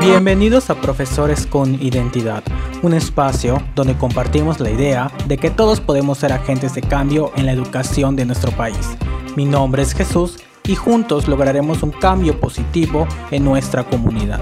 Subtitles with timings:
[0.00, 2.42] Bienvenidos a Profesores con Identidad,
[2.82, 7.46] un espacio donde compartimos la idea de que todos podemos ser agentes de cambio en
[7.46, 8.96] la educación de nuestro país.
[9.36, 14.40] Mi nombre es Jesús y juntos lograremos un cambio positivo en nuestra comunidad.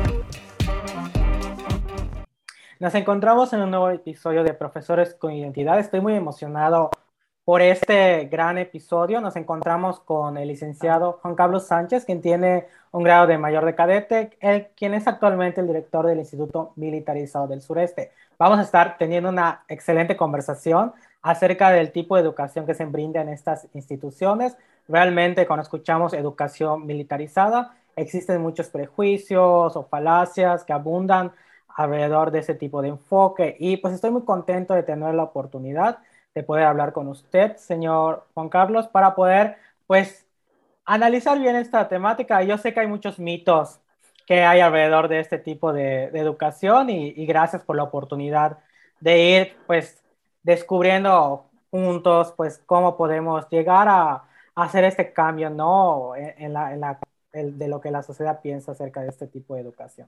[2.79, 5.79] Nos encontramos en un nuevo episodio de Profesores con Identidad.
[5.79, 6.91] Estoy muy emocionado
[7.45, 9.21] por este gran episodio.
[9.21, 13.75] Nos encontramos con el licenciado Juan Carlos Sánchez, quien tiene un grado de mayor de
[13.75, 18.13] cadete, él, quien es actualmente el director del Instituto Militarizado del Sureste.
[18.39, 23.21] Vamos a estar teniendo una excelente conversación acerca del tipo de educación que se brinda
[23.21, 24.57] en estas instituciones.
[24.89, 31.33] Realmente cuando escuchamos educación militarizada, existen muchos prejuicios o falacias que abundan
[31.77, 35.99] alrededor de ese tipo de enfoque y pues estoy muy contento de tener la oportunidad
[36.35, 39.57] de poder hablar con usted, señor Juan Carlos, para poder,
[39.87, 40.27] pues,
[40.85, 42.43] analizar bien esta temática.
[42.43, 43.81] Yo sé que hay muchos mitos
[44.27, 48.59] que hay alrededor de este tipo de, educación y, gracias por la oportunidad
[49.01, 50.03] de ir, pues,
[50.43, 54.25] descubriendo juntos, pues, cómo podemos llegar a,
[54.57, 56.15] hacer este cambio, ¿no?
[56.17, 56.99] En, la,
[57.33, 60.07] de lo que la sociedad piensa acerca de este tipo de educación.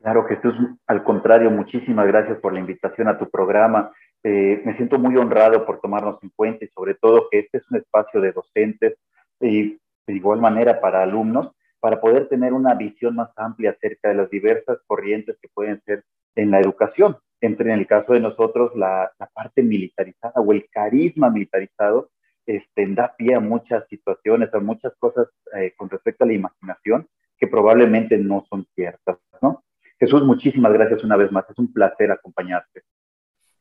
[0.00, 0.54] Claro, Jesús,
[0.86, 3.90] al contrario, muchísimas gracias por la invitación a tu programa.
[4.26, 7.70] Eh, me siento muy honrado por tomarnos en cuenta y sobre todo que este es
[7.70, 8.96] un espacio de docentes
[9.38, 14.14] y de igual manera para alumnos para poder tener una visión más amplia acerca de
[14.14, 16.02] las diversas corrientes que pueden ser
[16.34, 17.18] en la educación.
[17.42, 22.08] Entre en el caso de nosotros la, parte militarizada o el carisma militarizado
[22.46, 27.06] este, da pie a muchas situaciones, a muchas cosas eh, con respecto a la imaginación
[27.36, 29.62] que probablemente no son ciertas, ¿no?
[30.00, 31.44] Jesús, muchísimas gracias una vez más.
[31.50, 32.82] Es un placer acompañarte.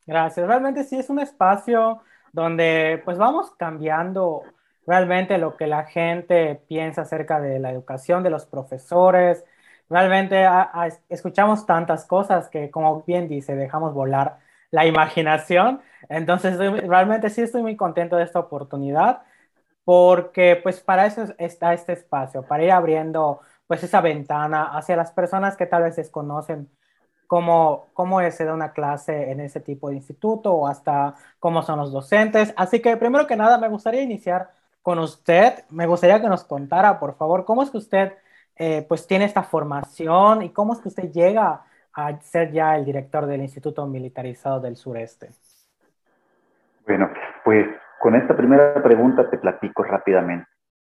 [0.06, 0.46] Gracias.
[0.48, 2.02] Realmente sí es un espacio
[2.34, 4.44] donde pues vamos cambiando
[4.86, 9.46] realmente lo que la gente piensa acerca de la educación de los profesores.
[9.90, 10.46] Realmente
[11.10, 14.40] escuchamos tantas cosas que, como bien dice, dejamos volar
[14.72, 15.82] la imaginación.
[16.10, 19.22] Entonces, realmente sí estoy muy contento de esta oportunidad
[19.86, 25.12] porque pues para eso está este espacio, para ir abriendo pues esa ventana hacia las
[25.12, 26.70] personas que tal vez desconocen
[27.34, 31.80] cómo, cómo se da una clase en ese tipo de instituto o hasta cómo son
[31.80, 32.54] los docentes.
[32.56, 34.52] Así que primero que nada me gustaría iniciar
[34.84, 35.64] con usted.
[35.72, 38.14] Me gustaría que nos contara, por favor, cómo es que usted
[38.56, 41.64] eh, pues tiene esta formación y cómo es que usted llega
[41.96, 45.32] a ser ya el director del Instituto Militarizado del Sureste.
[46.86, 47.10] Bueno,
[47.44, 47.66] pues
[48.00, 50.46] con esta primera pregunta te platico rápidamente.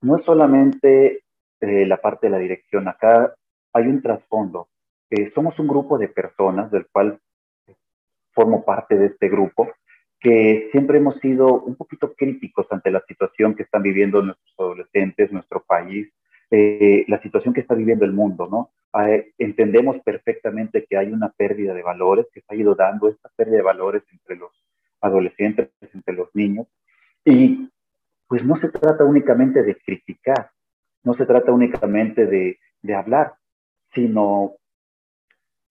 [0.02, 1.24] No es solamente
[1.60, 3.34] eh, la parte de la dirección, acá
[3.72, 4.68] hay un trasfondo
[5.10, 7.18] eh, somos un grupo de personas del cual
[8.32, 9.68] formo parte de este grupo,
[10.20, 15.32] que siempre hemos sido un poquito críticos ante la situación que están viviendo nuestros adolescentes,
[15.32, 16.08] nuestro país,
[16.50, 18.70] eh, la situación que está viviendo el mundo, ¿no?
[19.36, 23.58] entendemos perfectamente que hay una pérdida de valores, que se ha ido dando esta pérdida
[23.58, 24.50] de valores entre los
[25.00, 26.66] adolescentes, entre los niños,
[27.24, 27.70] y
[28.26, 30.50] pues no se trata únicamente de criticar,
[31.04, 33.34] no se trata únicamente de, de hablar,
[33.94, 34.54] sino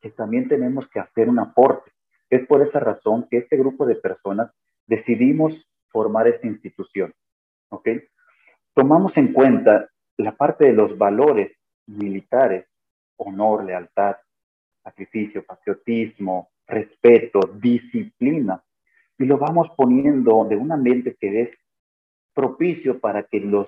[0.01, 1.91] que también tenemos que hacer un aporte.
[2.29, 4.51] Es por esa razón que este grupo de personas
[4.85, 5.53] decidimos
[5.89, 7.13] formar esta institución.
[7.69, 7.89] ¿Ok?
[8.73, 11.51] Tomamos en cuenta la parte de los valores
[11.87, 12.67] militares,
[13.17, 14.17] honor, lealtad,
[14.83, 18.63] sacrificio, patriotismo, respeto, disciplina,
[19.17, 21.49] y lo vamos poniendo de un ambiente que es
[22.33, 23.67] propicio para que los,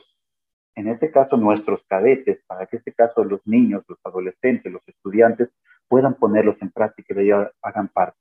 [0.75, 4.87] en este caso nuestros cadetes, para que en este caso los niños, los adolescentes, los
[4.87, 5.49] estudiantes,
[5.89, 8.17] puedan ponerlos en práctica y de hagan parte.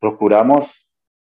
[0.00, 0.66] Procuramos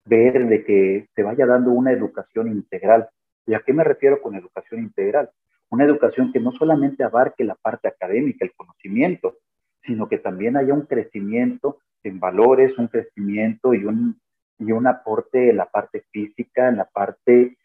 [0.06, 3.10] ver de que se vaya dando una educación integral.
[3.46, 5.30] ¿Y a qué me refiero con educación integral?
[5.70, 9.38] Una educación que no solamente abarque la parte académica, el conocimiento,
[9.84, 14.20] sino que también haya un crecimiento en valores, un crecimiento y un,
[14.60, 17.58] y un aporte en la parte física, en la parte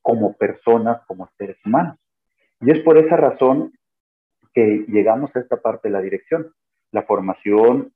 [0.00, 1.98] como personas, como seres humanos.
[2.60, 3.72] Y es por esa razón
[4.54, 6.52] que llegamos a esta parte de la dirección
[6.92, 7.92] la formación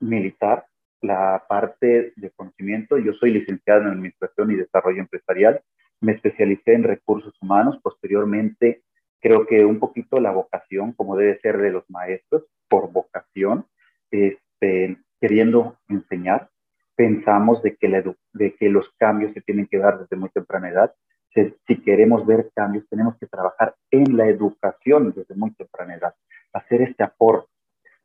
[0.00, 0.66] militar,
[1.02, 2.98] la parte de conocimiento.
[2.98, 5.60] Yo soy licenciado en Administración y Desarrollo Empresarial.
[6.00, 7.78] Me especialicé en recursos humanos.
[7.82, 8.82] Posteriormente,
[9.20, 13.66] creo que un poquito la vocación, como debe ser de los maestros, por vocación,
[14.10, 16.50] este, queriendo enseñar,
[16.94, 20.94] pensamos de que, de que los cambios se tienen que dar desde muy temprana edad.
[21.66, 26.14] Si queremos ver cambios, tenemos que trabajar en la educación desde muy temprana edad,
[26.54, 27.50] hacer este aporte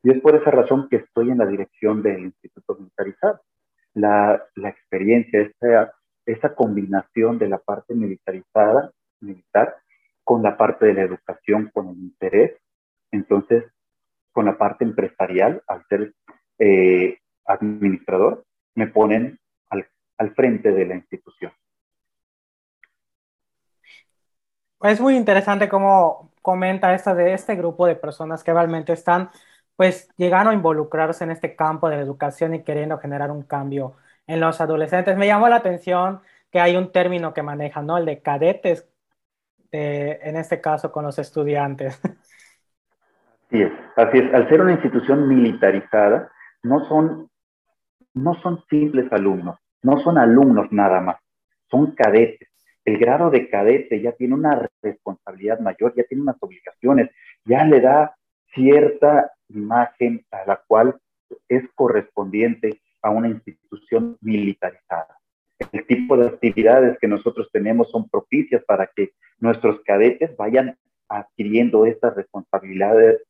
[0.04, 3.42] y es por esa razón que estoy en la dirección del Instituto Militarizado.
[3.94, 5.94] La, la experiencia, esa,
[6.26, 9.76] esa combinación de la parte militarizada, militar,
[10.24, 12.58] con la parte de la educación, con el interés.
[13.12, 13.66] Entonces,
[14.32, 16.14] con la parte empresarial, al ser
[16.58, 18.46] eh, administrador,
[18.76, 19.40] me ponen
[19.70, 19.88] al,
[20.18, 21.52] al frente de la institución.
[24.82, 29.30] Es muy interesante cómo comenta esta de este grupo de personas que realmente están,
[29.82, 33.96] pues, llegando a involucrarse en este campo de la educación y queriendo generar un cambio
[34.28, 35.18] en los adolescentes.
[35.18, 37.98] Me llamó la atención que hay un término que maneja, ¿no?
[37.98, 38.88] El de cadetes,
[39.72, 42.00] en este caso con los estudiantes.
[43.50, 44.34] Así es, así es.
[44.36, 46.32] Al ser una institución militarizada,
[46.62, 47.32] no son,
[48.14, 51.18] no son simples alumnos, no son alumnos nada más,
[51.72, 52.52] son cadetes
[52.86, 57.12] el grado de cadete ya tiene una responsabilidad mayor, ya tiene unas obligaciones,
[57.46, 58.16] ya le da
[58.54, 61.00] cierta imagen a la cual
[61.48, 65.18] es correspondiente a una institución militarizada.
[65.72, 70.78] El tipo de actividades que nosotros tenemos son propicias para que nuestros cadetes vayan
[71.08, 73.22] adquiriendo estas responsabilidades.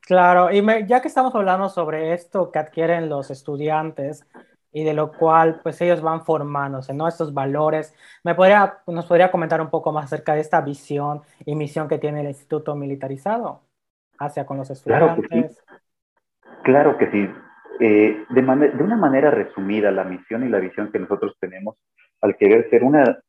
[0.00, 4.26] Claro, y ya que estamos hablando sobre esto que adquieren los estudiantes,
[4.72, 7.08] y de lo cual pues ellos van formándose, ¿no?
[7.08, 7.94] Estos valores.
[8.22, 11.98] ¿Me podría, nos podría comentar un poco más acerca de esta visión y misión que
[11.98, 13.62] tiene el Instituto Militarizado
[14.18, 15.64] hacia con los estudiantes?
[16.62, 17.28] Claro que sí.
[17.80, 21.76] Eh, de, de, una manera resumida, la misión y la visión que nosotros tenemos
[22.20, 23.20] al querer ser una,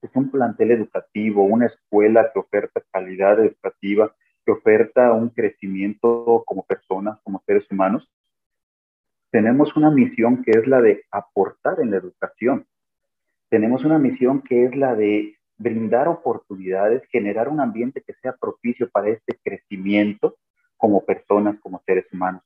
[0.00, 4.14] es un plantel educativo, una escuela que oferta calidad educativa,
[4.44, 8.08] que oferta un crecimiento como personas, como seres humanos,
[9.30, 12.66] tenemos una misión que es la de aportar en la educación.
[13.48, 18.88] Tenemos una misión que es la de brindar oportunidades, generar un ambiente que sea propicio
[18.90, 20.36] para este crecimiento
[20.76, 22.42] como personas, como seres humanos.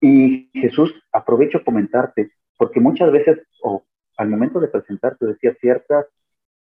[0.00, 3.84] Y Jesús, aprovecho comentarte, porque muchas veces, o
[4.16, 6.06] al momento de presentarte, decía ciertas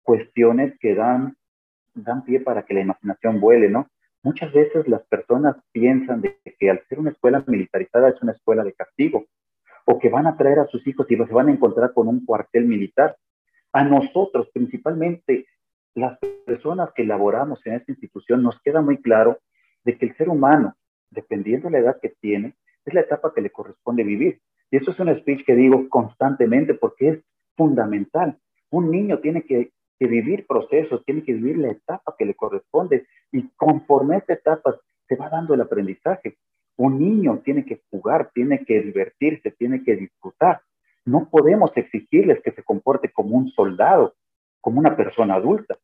[0.01, 1.35] cuestiones que dan,
[1.93, 3.87] dan pie para que la imaginación vuele, ¿no?
[4.23, 8.63] Muchas veces las personas piensan de que al ser una escuela militarizada es una escuela
[8.63, 9.25] de castigo
[9.89, 12.25] o que van a traer a sus hijos y se van a encontrar con un
[12.25, 13.15] cuartel militar.
[13.71, 15.45] A nosotros, principalmente
[15.95, 19.39] las personas que laboramos en esta institución, nos queda muy claro
[19.85, 20.75] de que el ser humano,
[21.09, 22.55] dependiendo de la edad que tiene,
[22.85, 24.41] es la etapa que le corresponde vivir.
[24.69, 27.23] Y eso es un speech que digo constantemente porque es
[27.55, 28.37] fundamental.
[28.69, 33.07] Un niño tiene que, que vivir procesos, tiene que vivir la etapa que le corresponde
[33.31, 34.75] y conforme a esta etapa
[35.07, 36.37] se va dando el aprendizaje.
[36.77, 40.61] Un niño tiene que jugar, tiene que divertirse, tiene que disfrutar.
[41.05, 44.15] No podemos exigirles que se comporte como un soldado,
[44.61, 45.77] como una persona adulta.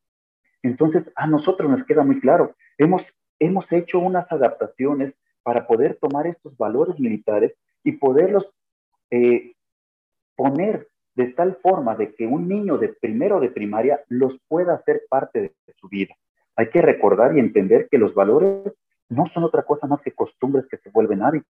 [0.61, 3.01] Entonces, a nosotros nos queda muy claro, hemos,
[3.39, 5.13] hemos hecho unas adaptaciones
[5.43, 7.53] para poder tomar estos valores militares
[7.83, 8.47] y poderlos
[9.11, 9.53] eh,
[10.35, 15.03] poner de tal forma de que un niño de primero de primaria los pueda hacer
[15.09, 16.15] parte de su vida.
[16.55, 18.73] Hay que recordar y entender que los valores
[19.13, 21.51] no son otra cosa más que costumbres que se vuelven hábitos,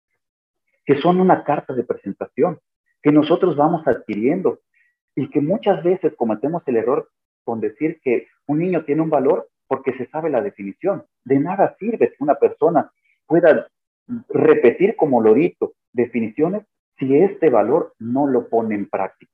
[0.84, 2.58] que son una carta de presentación,
[3.02, 4.60] que nosotros vamos adquiriendo
[5.14, 7.08] y que muchas veces cometemos el error
[7.44, 11.04] con decir que un niño tiene un valor porque se sabe la definición.
[11.24, 12.90] De nada sirve que una persona
[13.26, 13.68] pueda
[14.28, 16.64] repetir como lorito definiciones
[16.98, 19.32] si este valor no lo pone en práctica.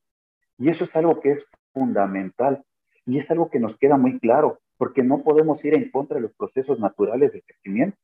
[0.58, 2.64] Y eso es algo que es fundamental
[3.06, 6.22] y es algo que nos queda muy claro, porque no podemos ir en contra de
[6.22, 7.96] los procesos naturales de crecimiento.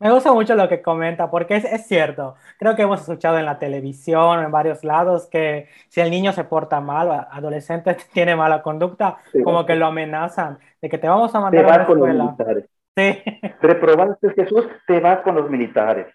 [0.00, 2.36] Me gusta mucho lo que comenta, porque es, es, cierto.
[2.58, 6.44] Creo que hemos escuchado en la televisión, en varios lados, que si el niño se
[6.44, 11.40] porta mal, adolescente tiene mala conducta, como que lo amenazan, de que te vamos a
[11.40, 11.86] mandar a la escuela.
[11.86, 12.64] Con los militares.
[12.96, 13.22] Sí.
[13.60, 16.06] Reprobaste Jesús, te vas con los militares.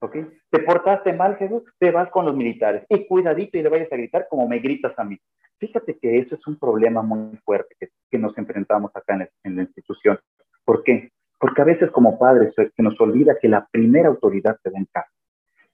[0.00, 0.16] ¿Ok?
[0.50, 2.84] Te portaste mal, Jesús, te vas con los militares.
[2.88, 5.16] Y cuidadito y le vayas a gritar como me gritas a mí.
[5.58, 9.56] Fíjate que eso es un problema muy fuerte que, que nos enfrentamos acá en, en
[9.56, 10.18] la institución.
[10.64, 11.12] ¿Por qué?
[11.42, 14.84] Porque a veces como padres se nos olvida que la primera autoridad se da en
[14.84, 15.10] casa.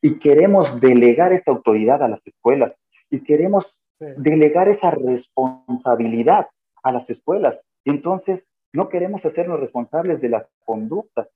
[0.01, 2.73] Y queremos delegar esa autoridad a las escuelas.
[3.11, 3.67] Y queremos
[4.17, 6.47] delegar esa responsabilidad
[6.83, 7.59] a las escuelas.
[7.85, 11.29] Y entonces no queremos hacernos responsables de las conductas.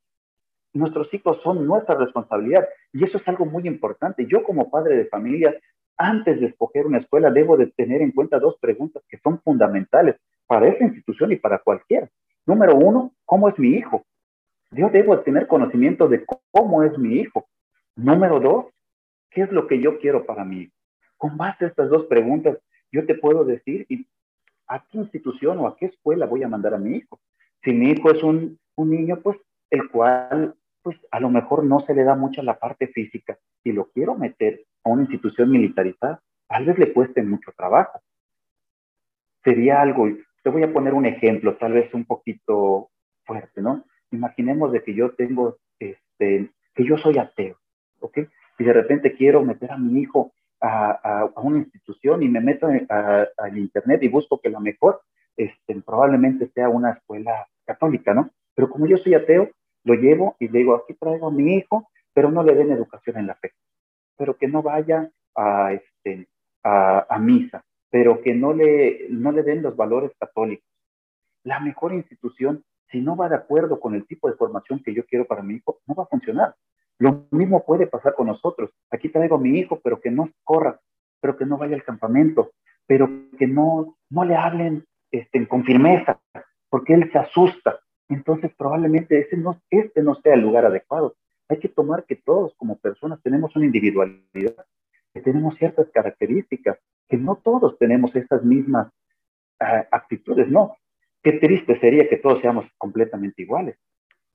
[0.73, 2.67] Nuestros hijos son nuestra responsabilidad.
[2.95, 4.25] Y eso es algo muy importante.
[4.27, 5.55] Yo como padre de familia,
[5.99, 10.17] antes de escoger una escuela, debo de tener en cuenta dos preguntas que son fundamentales
[10.47, 12.09] para esa institución y para cualquiera.
[12.47, 14.07] Número uno, ¿cómo es mi hijo?
[14.73, 17.47] Yo debo tener conocimiento de cómo es mi hijo.
[17.95, 18.67] Número dos,
[19.31, 20.71] ¿qué es lo que yo quiero para mí?
[21.19, 22.59] Con base a estas dos preguntas,
[22.91, 23.87] yo te puedo decir
[24.67, 27.21] a qué institución o a qué escuela voy a mandar a mi hijo.
[27.63, 29.39] Si mi hijo es un, un niño, pues
[29.71, 33.73] el cual, pues a lo mejor no se le da mucho la parte física y
[33.73, 38.01] lo quiero meter a una institución militarizada, tal vez le cueste mucho trabajo.
[39.45, 40.09] Sería algo
[40.43, 42.91] te voy a poner un ejemplo, tal vez un poquito
[43.25, 43.85] fuerte, ¿no?
[44.13, 47.57] Imaginemos de que yo tengo, este, que yo soy ateo,
[48.01, 48.19] ¿ok?
[48.59, 50.91] Y de repente quiero meter a mi hijo a,
[51.35, 55.03] a, una institución y me meto al internet y busco que la mejor
[55.37, 58.31] este, probablemente sea una escuela católica, ¿no?
[58.55, 59.51] Pero como yo soy ateo,
[59.85, 63.19] lo llevo y le digo, aquí traigo a mi hijo, pero no le den educación
[63.19, 63.53] en la fe,
[64.17, 66.29] pero que no vaya a, este,
[66.63, 70.69] a, a misa, pero que no le, no le den los valores católicos.
[71.45, 75.05] La mejor institución, si no va de acuerdo con el tipo de formación que yo
[75.07, 76.55] quiero para mi hijo, no va a funcionar.
[76.99, 78.71] Lo mismo puede pasar con nosotros.
[78.91, 80.79] Aquí traigo a mi hijo, pero que no corra,
[81.21, 82.53] pero que no vaya al campamento,
[82.87, 83.09] pero
[83.39, 86.21] que no, no le hablen este, con firmeza,
[86.69, 87.81] porque él se asusta.
[88.09, 91.17] Entonces probablemente ese no, este no sea el lugar adecuado.
[91.49, 94.67] Hay que tomar que todos como personas tenemos una individualidad,
[95.15, 98.89] que tenemos ciertas características, que no todos tenemos esas mismas
[99.61, 100.77] uh, actitudes, no.
[101.23, 103.77] Qué triste sería que todos seamos completamente iguales.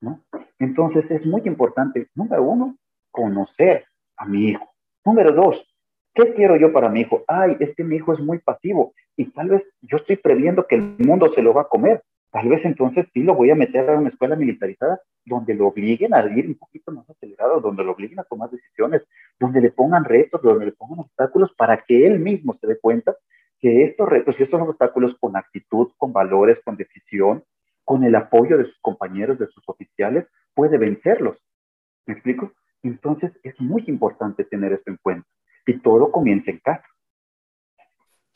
[0.01, 0.23] ¿no?
[0.59, 2.77] Entonces es muy importante, número uno,
[3.11, 4.69] conocer a mi hijo.
[5.05, 5.61] Número dos,
[6.13, 7.23] ¿qué quiero yo para mi hijo?
[7.27, 10.75] Ay, es que mi hijo es muy pasivo y tal vez yo estoy previendo que
[10.75, 12.03] el mundo se lo va a comer.
[12.31, 16.13] Tal vez entonces sí lo voy a meter a una escuela militarizada donde lo obliguen
[16.13, 19.01] a ir un poquito más acelerado, donde lo obliguen a tomar decisiones,
[19.39, 23.15] donde le pongan retos, donde le pongan obstáculos para que él mismo se dé cuenta
[23.59, 27.43] que estos retos y estos obstáculos con actitud, con valores, con decisión,
[27.83, 31.37] con el apoyo de sus compañeros, de sus oficiales, puede vencerlos.
[32.05, 32.51] ¿Me explico?
[32.83, 35.27] Entonces es muy importante tener esto en cuenta.
[35.65, 36.85] Y todo comienza en casa.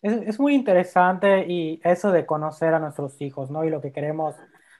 [0.01, 3.63] Es, muy interesante y eso de conocer a nuestros hijos, ¿no?
[3.63, 4.35] Y lo que queremos,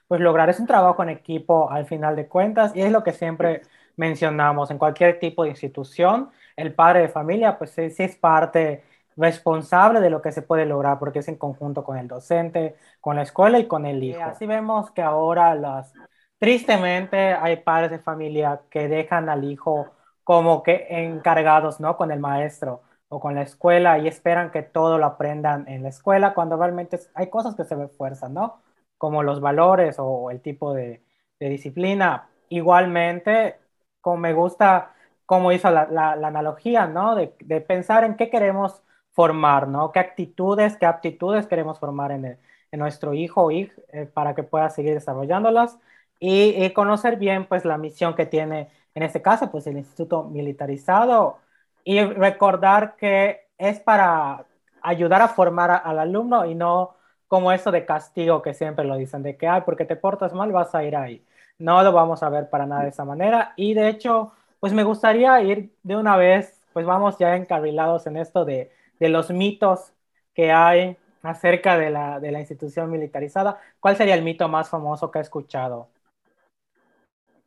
[0.08, 3.12] pues lograr es un trabajo en equipo al final de cuentas y es lo que
[3.12, 3.62] siempre
[3.96, 6.30] mencionamos en cualquier tipo de institución.
[6.56, 8.82] El padre de familia, pues sí es parte
[9.16, 13.16] responsable de lo que se puede lograr, porque es en conjunto con el docente, con
[13.16, 14.22] la escuela y con el hijo.
[14.22, 15.92] así vemos que ahora las,
[16.38, 19.90] tristemente hay padres de familia que dejan al hijo
[20.24, 21.96] como que encargados, ¿no?
[21.96, 25.90] Con el maestro o con la escuela y esperan que todo lo aprendan en la
[25.90, 28.62] escuela cuando realmente hay cosas que se refuerzan, ¿no?
[28.98, 31.04] Como los valores o el tipo de,
[31.38, 32.28] de disciplina.
[32.48, 33.56] Igualmente,
[34.00, 34.94] como me gusta
[35.26, 37.14] cómo hizo la, la, la analogía, ¿no?
[37.14, 39.92] De, de, pensar en qué queremos formar, ¿no?
[39.92, 42.38] ¿Qué actitudes, qué aptitudes queremos formar en, el,
[42.72, 45.78] en nuestro hijo o hija eh, para que pueda seguir desarrollándolas
[46.24, 51.38] y, conocer bien, pues, la misión que tiene, en este caso, pues, el Instituto Militarizado
[51.84, 54.46] y recordar que es para
[54.82, 56.94] ayudar a formar al alumno y no
[57.26, 60.52] como eso de castigo que siempre lo dicen, de que, ay, porque te portas mal
[60.52, 61.24] vas a ir ahí.
[61.58, 64.84] No lo vamos a ver para nada de esa manera y, de hecho, pues, me
[64.84, 68.70] gustaría ir de una vez, pues, vamos ya encarrilados en esto de
[69.02, 69.92] de los mitos
[70.32, 73.58] que hay acerca de la, de la institución militarizada.
[73.80, 75.88] ¿Cuál sería el mito más famoso que ha escuchado?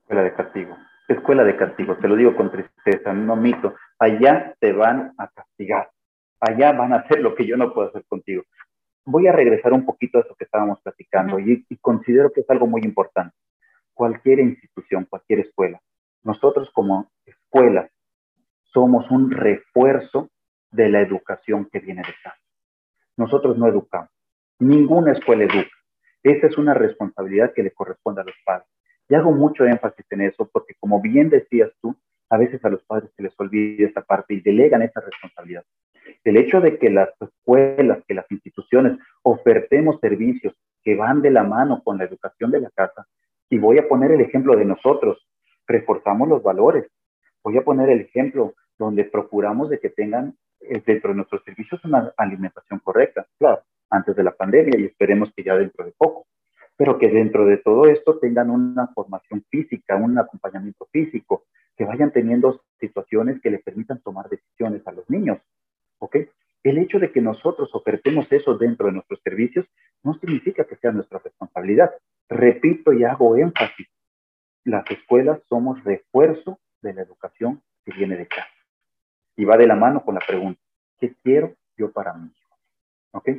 [0.01, 0.75] Escuela de castigo.
[1.07, 3.73] Escuela de castigo, te lo digo con tristeza, no mito.
[3.97, 5.89] Allá te van a castigar.
[6.41, 8.43] Allá van a hacer lo que yo no puedo hacer contigo.
[9.05, 11.65] Voy a regresar un poquito a eso que estábamos platicando uh -huh.
[11.69, 13.33] y, y considero que es algo muy importante.
[13.93, 15.79] Cualquier institución, cualquier escuela,
[16.21, 17.89] nosotros como escuelas
[18.73, 20.29] somos un refuerzo
[20.75, 22.37] de la educación que viene de casa.
[23.17, 24.09] Nosotros no educamos.
[24.59, 25.75] Ninguna escuela educa.
[26.23, 28.67] Esa es una responsabilidad que le corresponde a los padres.
[29.07, 31.95] Y hago mucho énfasis en eso porque, como bien decías tú,
[32.29, 35.63] a veces a los padres se les olvida esa parte y delegan esa responsabilidad.
[36.23, 41.43] El hecho de que las escuelas, que las instituciones ofertemos servicios que van de la
[41.43, 43.05] mano con la educación de la casa,
[43.49, 45.27] y voy a poner el ejemplo de nosotros,
[45.67, 46.87] reforzamos los valores.
[47.43, 50.35] Voy a poner el ejemplo donde procuramos de que tengan
[50.85, 55.43] dentro de nuestros servicios una alimentación correcta, claro, antes de la pandemia y esperemos que
[55.43, 56.27] ya dentro de poco,
[56.77, 61.45] pero que dentro de todo esto tengan una formación física, un acompañamiento físico,
[61.77, 65.39] que vayan teniendo situaciones que le permitan tomar decisiones a los niños,
[65.99, 66.17] ¿ok?
[66.63, 69.65] El hecho de que nosotros ofertemos eso dentro de nuestros servicios
[70.03, 71.91] no significa que sea nuestra responsabilidad.
[72.27, 73.87] Repito y hago énfasis,
[74.63, 78.54] las escuelas somos refuerzo de la educación que viene de casa
[79.35, 80.61] y va de la mano con la pregunta,
[80.99, 82.31] ¿qué quiero yo para mí?
[83.11, 83.29] ¿Ok?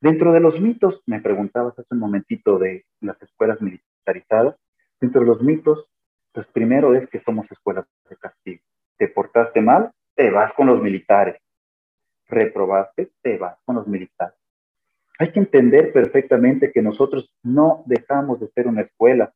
[0.00, 4.56] Dentro de los mitos, me preguntabas hace un momentito de las escuelas militarizadas,
[5.00, 5.88] dentro de los mitos,
[6.32, 8.62] pues primero es que somos escuelas de castigo.
[8.98, 11.40] Te portaste mal, te vas con los militares.
[12.28, 14.36] Reprobaste, te vas con los militares.
[15.18, 19.32] Hay que entender perfectamente que nosotros no dejamos de ser una escuela,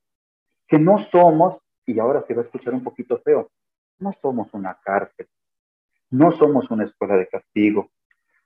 [0.69, 3.51] que no somos, y ahora se va a escuchar un poquito feo,
[3.99, 5.27] no somos una cárcel,
[6.11, 7.91] no somos una escuela de castigo,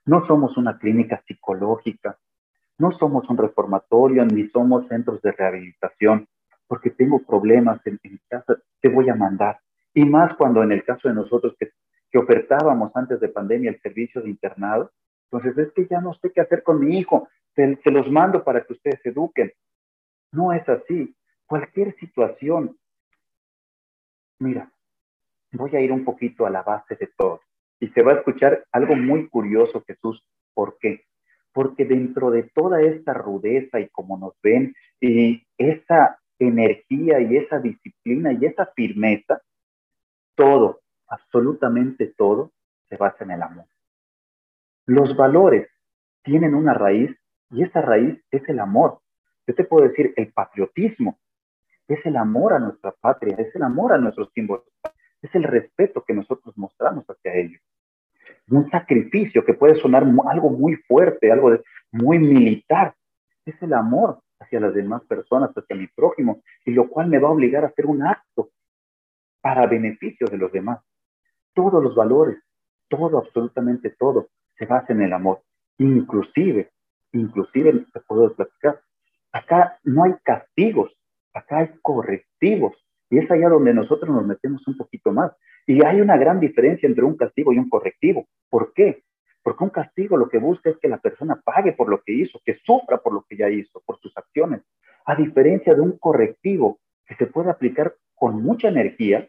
[0.06, 2.18] no somos una clínica psicológica,
[2.76, 6.26] No somos un reformatorio ni somos centros de rehabilitación,
[6.66, 9.60] porque tengo problemas en, mi casa, te voy a mandar.
[9.94, 11.70] Y más cuando en el caso de nosotros que,
[12.10, 14.90] que ofertábamos antes de pandemia el servicio de internado,
[15.30, 18.42] entonces es que ya no sé qué hacer con mi hijo, se, se los mando
[18.42, 19.52] para que ustedes se eduquen.
[20.32, 21.14] No es así.
[21.46, 22.76] Cualquier situación,
[24.40, 24.68] mira,
[25.52, 27.40] voy a ir un poquito a la base de todo.
[27.80, 30.22] Y se va a escuchar algo muy curioso, Jesús.
[30.54, 31.04] ¿Por qué?
[31.52, 37.58] Porque dentro de toda esta rudeza y como nos ven, y esa energía y esa
[37.58, 39.40] disciplina y esa firmeza,
[40.34, 42.52] todo, absolutamente todo,
[42.88, 43.66] se basa en el amor.
[44.86, 45.68] Los valores
[46.22, 47.10] tienen una raíz
[47.50, 49.00] y esa raíz es el amor.
[49.46, 51.18] Yo te puedo decir, el patriotismo
[51.88, 54.64] es el amor a nuestra patria, es el amor a nuestros símbolos,
[55.24, 57.60] es el respeto que nosotros mostramos hacia ellos.
[58.48, 61.58] Un sacrificio que puede sonar algo muy fuerte, algo
[61.92, 62.94] muy militar,
[63.46, 67.28] es el amor hacia las demás personas, hacia mi prójimo, y lo cual me va
[67.28, 68.50] a obligar a hacer un acto
[69.40, 70.80] para beneficio de los demás.
[71.54, 72.42] Todos los valores,
[72.88, 74.28] todo, absolutamente todo,
[74.58, 75.40] se basa en el amor.
[75.78, 76.70] Inclusive,
[77.12, 78.80] inclusive, te puedo platicar,
[79.32, 80.92] acá no hay castigos,
[81.32, 82.74] acá hay correctivos.
[83.10, 85.32] Y es allá donde nosotros nos metemos un poquito más.
[85.66, 88.26] Y hay una gran diferencia entre un castigo y un correctivo.
[88.50, 89.02] ¿Por qué?
[89.42, 92.40] Porque un castigo lo que busca es que la persona pague por lo que hizo,
[92.44, 94.62] que sufra por lo que ya hizo, por sus acciones.
[95.04, 99.28] A diferencia de un correctivo que se puede aplicar con mucha energía,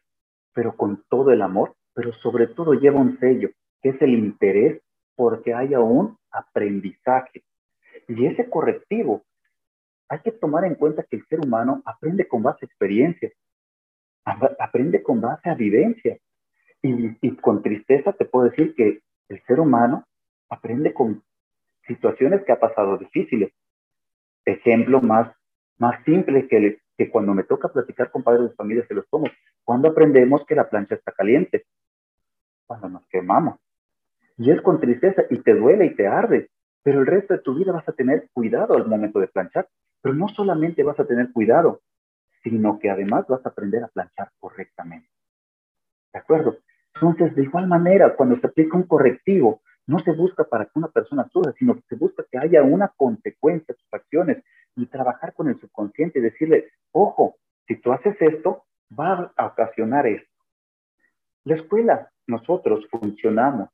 [0.53, 3.49] pero con todo el amor, pero sobre todo lleva un sello,
[3.81, 4.81] que es el interés
[5.15, 7.43] porque haya un aprendizaje.
[8.07, 9.23] Y ese correctivo,
[10.07, 13.33] hay que tomar en cuenta que el ser humano aprende con base a experiencias,
[14.25, 16.17] aprende con base a vivencia.
[16.81, 20.05] Y, con tristeza te puedo decir que el ser humano
[20.49, 21.23] aprende con
[21.87, 23.51] situaciones que ha pasado difíciles.
[24.45, 25.35] Ejemplo más,
[25.77, 29.27] más simple que, que cuando me toca platicar con padres de familia se los pongo.
[29.63, 31.65] Cuando aprendemos que la plancha está caliente?
[32.67, 33.59] Cuando nos quemamos.
[34.37, 36.49] Y es con tristeza y te duele y te arde,
[36.83, 39.67] pero el resto de tu vida vas a tener cuidado al momento de planchar.
[40.01, 41.81] Pero no solamente vas a tener cuidado,
[42.45, 45.09] sino que además vas a aprender a planchar correctamente.
[46.13, 46.59] ¿De acuerdo?
[46.93, 50.89] Entonces, de igual manera, cuando se aplica un correctivo, no se busca para que una
[50.89, 54.43] persona sufra, sino que se busca que haya una consecuencia de sus acciones
[54.75, 58.65] y trabajar con el subconsciente y decirle, ojo, si tú haces esto,
[58.97, 60.29] va a ocasionar esto.
[61.45, 63.69] La escuela, nosotros funcionamos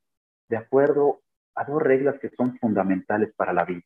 [0.48, 1.22] de acuerdo
[1.56, 3.84] a dos reglas que son fundamentales para la vida.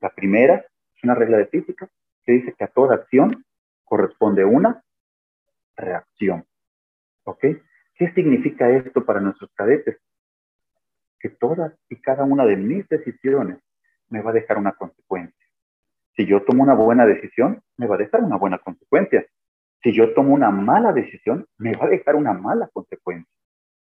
[0.00, 1.88] La primera es una regla de física
[2.24, 3.44] que dice que a toda acción
[3.88, 4.82] corresponde una
[5.76, 6.44] reacción.
[7.24, 7.40] ¿Ok?
[7.94, 9.98] ¿Qué significa esto para nuestros cadetes?
[11.18, 13.58] Que todas y cada una de mis decisiones
[14.08, 15.46] me va a dejar una consecuencia.
[16.16, 19.26] Si yo tomo una buena decisión, me va a dejar una buena consecuencia.
[19.82, 23.32] Si yo tomo una mala decisión, me va a dejar una mala consecuencia.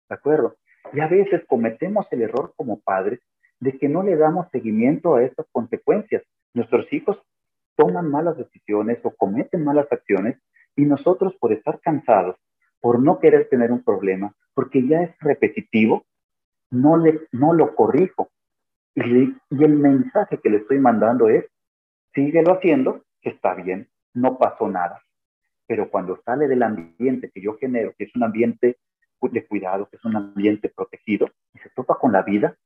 [0.08, 0.56] ¿De acuerdo?
[0.94, 3.20] Y a veces cometemos el error como padres
[3.60, 6.24] de que no le damos seguimiento a estas consecuencias.
[6.54, 7.18] Nuestros hijos
[7.76, 10.38] toman malas decisiones o cometen malas acciones
[10.76, 12.36] y nosotros por estar cansados
[12.82, 16.06] por no querer tener un problema, porque ya es repetitivo,
[16.72, 18.30] no, le, no lo corrijo.
[18.96, 21.46] Y, y el mensaje que le estoy mandando es,
[22.14, 25.02] síguelo haciendo, que está bien, no pasó nada.
[25.68, 28.78] Pero cuando sale del ambiente que yo genero, que es un ambiente
[29.22, 32.58] de cuidado, que es un ambiente protegido, y se topa con la vida,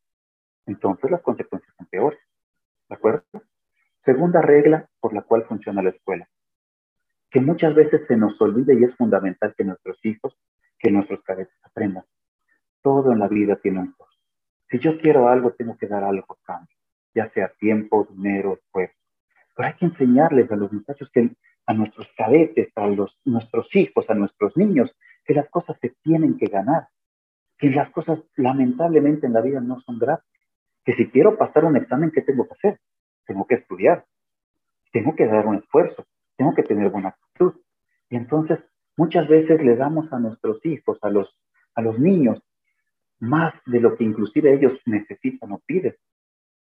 [0.65, 2.20] entonces las consecuencias son peores.
[2.88, 3.24] ¿De acuerdo?
[4.06, 6.28] Segunda regla por la cual funciona la escuela
[7.36, 10.34] que muchas veces se nos olvida y es fundamental que nuestros hijos,
[10.80, 12.06] que nuestros cadetes aprendan.
[12.82, 14.15] Todo en la vida tiene un costo.
[14.70, 16.74] Si yo quiero algo, tengo que dar algo a cambio,
[17.13, 18.96] ya sea tiempo, dinero, esfuerzo.
[19.54, 21.30] Pero hay que enseñarles a los muchachos que
[21.65, 26.38] a nuestros cadetes, a los, nuestros hijos, a nuestros niños, que las cosas se tienen
[26.38, 26.88] que ganar,
[27.58, 30.32] que las cosas lamentablemente en la vida no son gratis,
[30.86, 32.80] que si quiero pasar un examen, ¿qué tengo que hacer?
[33.25, 34.05] Tengo que estudiar,
[34.91, 36.05] tengo que dar un esfuerzo,
[36.38, 37.53] tengo que tener buena actitud.
[38.09, 38.59] Y entonces
[38.97, 41.35] muchas veces le damos a nuestros hijos, a los,
[41.73, 42.41] a los niños,
[43.19, 45.95] más de lo que inclusive ellos necesitan o piden.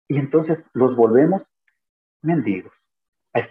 [0.09, 1.43] Y entonces los volvemos
[2.23, 2.73] mendigos.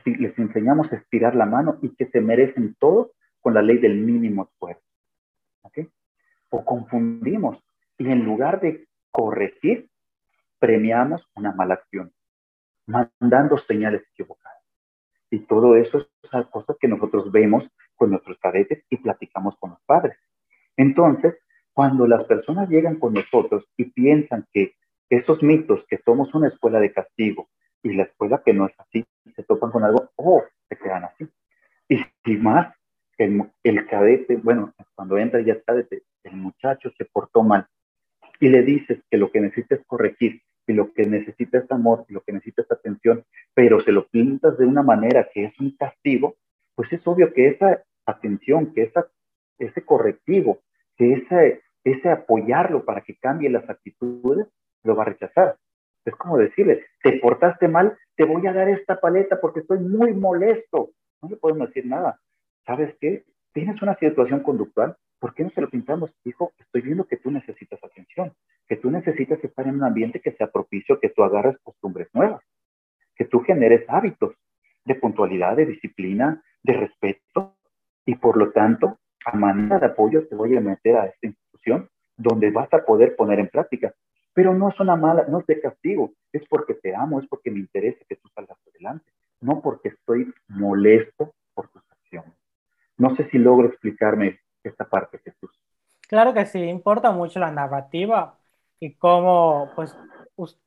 [0.06, 3.96] Les enseñamos a estirar la mano y que se merecen todo con la ley del
[3.96, 4.84] mínimo esfuerzo.
[6.52, 7.64] O confundimos
[7.98, 9.90] y en lugar de corregir,
[10.58, 12.12] premiamos una mala acción,
[12.90, 14.64] mandando señales equivocadas.
[15.30, 17.64] Y todo eso es cosas que nosotros vemos
[17.96, 20.18] con nuestros cadetes y platicamos con los padres.
[20.76, 21.36] Entonces,
[21.74, 24.74] cuando las personas llegan con nosotros y piensan que
[25.10, 27.50] esos mitos, que somos una escuela de castigo,
[27.82, 31.28] y la escuela que no es así, se topan con algo, oh, se quedan así.
[31.88, 32.76] Y si más,
[33.18, 37.68] el, el cadete, bueno, cuando entra ya es cadete, el muchacho se portó mal
[38.40, 42.06] y le dices que lo que necesita es corregir y lo que necesita es amor
[42.10, 45.76] lo que necesita es atención, pero se lo pintas de una manera que es un
[45.76, 46.36] castigo,
[46.76, 49.08] pues es obvio que esa atención, que esa,
[49.58, 50.60] ese correctivo,
[50.96, 54.48] que ese, ese apoyarlo para que cambie las actitudes,
[54.84, 55.58] lo va a rechazar.
[56.06, 60.14] Es como decirle, te portaste mal, te voy a dar esta paleta porque estoy muy
[60.14, 60.92] molesto.
[61.22, 62.20] No le podemos decir nada.
[62.66, 63.24] ¿Sabes qué?
[63.54, 66.12] Tienes una situación conductual, ¿por qué no se lo pintamos?
[66.24, 68.34] Hijo, estoy viendo que tú necesitas atención,
[68.68, 72.42] que tú necesitas estar en un ambiente que sea propicio, que tú agarres costumbres nuevas,
[73.16, 74.34] que tú generes hábitos
[74.86, 77.58] de puntualidad, de disciplina, de respeto,
[78.06, 81.90] y por lo tanto, a manera de apoyo te voy a meter a esta institución
[82.18, 83.94] donde vas a poder poner en práctica.
[84.34, 87.52] Pero no es una mala, no es de castigo, es porque te amo, es porque
[87.52, 92.34] me interesa que tú salgas adelante, no porque estoy molesto por tus acciones.
[92.98, 95.52] No sé si logro explicarme esta parte, Jesús.
[96.08, 98.38] Claro que sí, importa mucho la narrativa
[98.80, 99.96] y cómo pues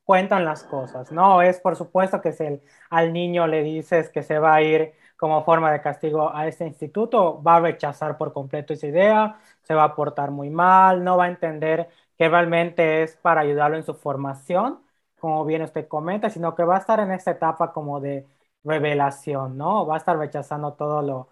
[0.05, 1.43] cuentan las cosas, ¿no?
[1.43, 2.45] Es por supuesto que si
[2.91, 6.67] al niño le dices que se va a ir como forma de castigo a este
[6.67, 11.17] instituto, va a rechazar por completo esa idea, se va a portar muy mal, no
[11.17, 14.81] va a entender que realmente es para ayudarlo en su formación,
[15.19, 18.27] como bien usted comenta, sino que va a estar en esta etapa como de
[18.65, 19.87] revelación, ¿no?
[19.87, 21.29] Va a estar rechazando todo lo,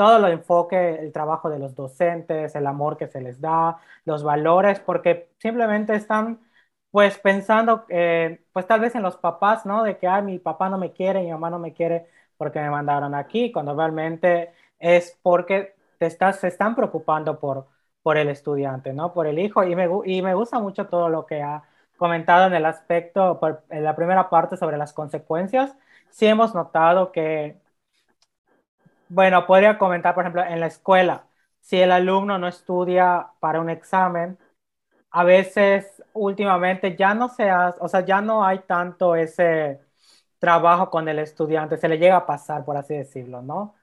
[0.00, 4.22] todo lo enfoque, el trabajo de los docentes, el amor que se les da, los
[4.22, 6.40] valores, porque simplemente están
[6.90, 7.84] pues pensando,
[8.52, 9.82] pues tal vez en los papás, ¿no?
[9.82, 12.06] De que, ay, mi papá no me quiere, mi mamá no me quiere
[12.38, 17.66] porque me mandaron aquí, cuando realmente es porque te estás, se están preocupando por,
[18.02, 19.12] por el estudiante, ¿no?
[19.12, 19.64] Por el hijo.
[19.64, 21.62] Y me, y me gusta mucho todo lo que ha
[21.98, 25.76] comentado en el aspecto, en la primera parte sobre las consecuencias.
[26.08, 27.60] Sí hemos notado que
[29.10, 31.26] bueno, podría comentar, por ejemplo, en la escuela,
[31.60, 34.38] si el alumno no estudia para un examen,
[35.10, 39.80] a veces últimamente ya no se hace, o sea, ya no hay tanto ese
[40.38, 43.74] trabajo con el estudiante, se le llega a pasar, por así decirlo, ¿no?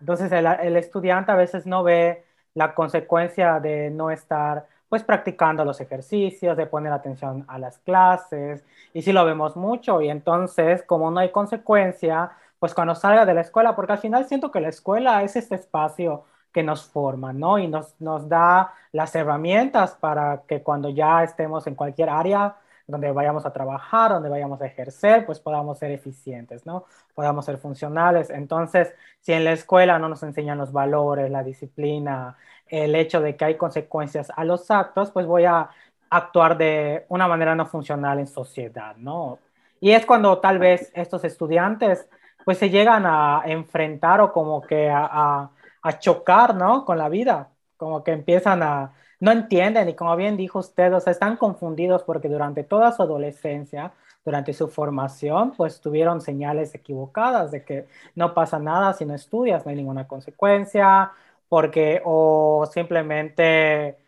[0.00, 5.64] Entonces el, el estudiante a veces no ve la consecuencia de no estar pues practicando
[5.64, 10.82] los ejercicios, de poner atención a las clases, y sí lo vemos mucho, y entonces
[10.84, 14.60] como no hay consecuencia, pues cuando salga de la escuela, porque al final siento que
[14.60, 17.58] la escuela es este espacio que nos forma, ¿no?
[17.58, 23.10] Y nos, nos da las herramientas para que cuando ya estemos en cualquier área donde
[23.10, 26.84] vayamos a trabajar, donde vayamos a ejercer, pues podamos ser eficientes, ¿no?
[27.14, 28.30] Podamos ser funcionales.
[28.30, 32.36] Entonces, si en la escuela no nos enseñan los valores, la disciplina,
[32.68, 35.68] el hecho de que hay consecuencias a los actos, pues voy a
[36.10, 39.40] actuar de una manera no funcional en sociedad, ¿no?
[39.80, 42.08] Y es cuando tal vez estos estudiantes
[42.46, 45.50] pues se llegan a enfrentar o como que a,
[46.00, 46.84] chocar, ¿no?
[46.84, 51.00] Con la vida, como que empiezan a, no entienden y como bien dijo usted, o
[51.00, 53.92] sea, están confundidos porque durante toda su adolescencia,
[54.24, 59.64] durante su formación, pues tuvieron señales equivocadas de que no pasa nada si no estudias,
[59.64, 61.12] no hay ninguna consecuencia,
[61.48, 63.98] porque o simplemente,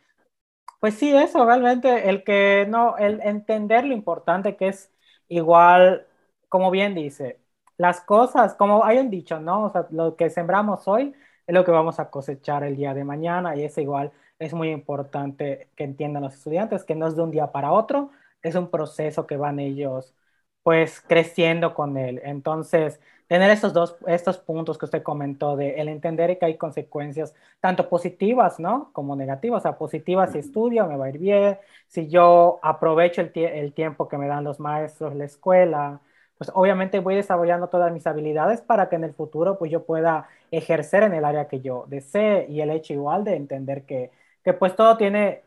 [0.80, 4.92] pues sí, eso realmente, el que no, el entender lo importante que es
[5.28, 6.06] igual,
[6.48, 7.40] como bien dice,
[7.78, 9.66] las cosas, como hay un dicho, ¿no?
[9.66, 11.14] O sea, lo que sembramos hoy
[11.46, 14.70] es lo que vamos a cosechar el día de mañana y es igual, es muy
[14.70, 18.10] importante que entiendan los estudiantes que no es de un día para otro,
[18.42, 20.14] es un proceso que van ellos
[20.62, 22.20] pues creciendo con él.
[22.24, 27.34] Entonces, tener estos dos, estos puntos que usted comentó de el entender que hay consecuencias
[27.60, 28.90] tanto positivas, ¿no?
[28.92, 29.60] Como negativas.
[29.60, 31.58] O sea, positivas si estudio, me va a ir bien.
[31.86, 36.00] Si yo aprovecho el, el tiempo que me dan los maestros, la escuela,
[36.38, 40.28] pues obviamente voy desarrollando todas mis habilidades para que en el futuro pues yo pueda
[40.52, 44.12] ejercer en el área que yo desee y el hecho igual de entender que,
[44.44, 45.42] que pues todo tiene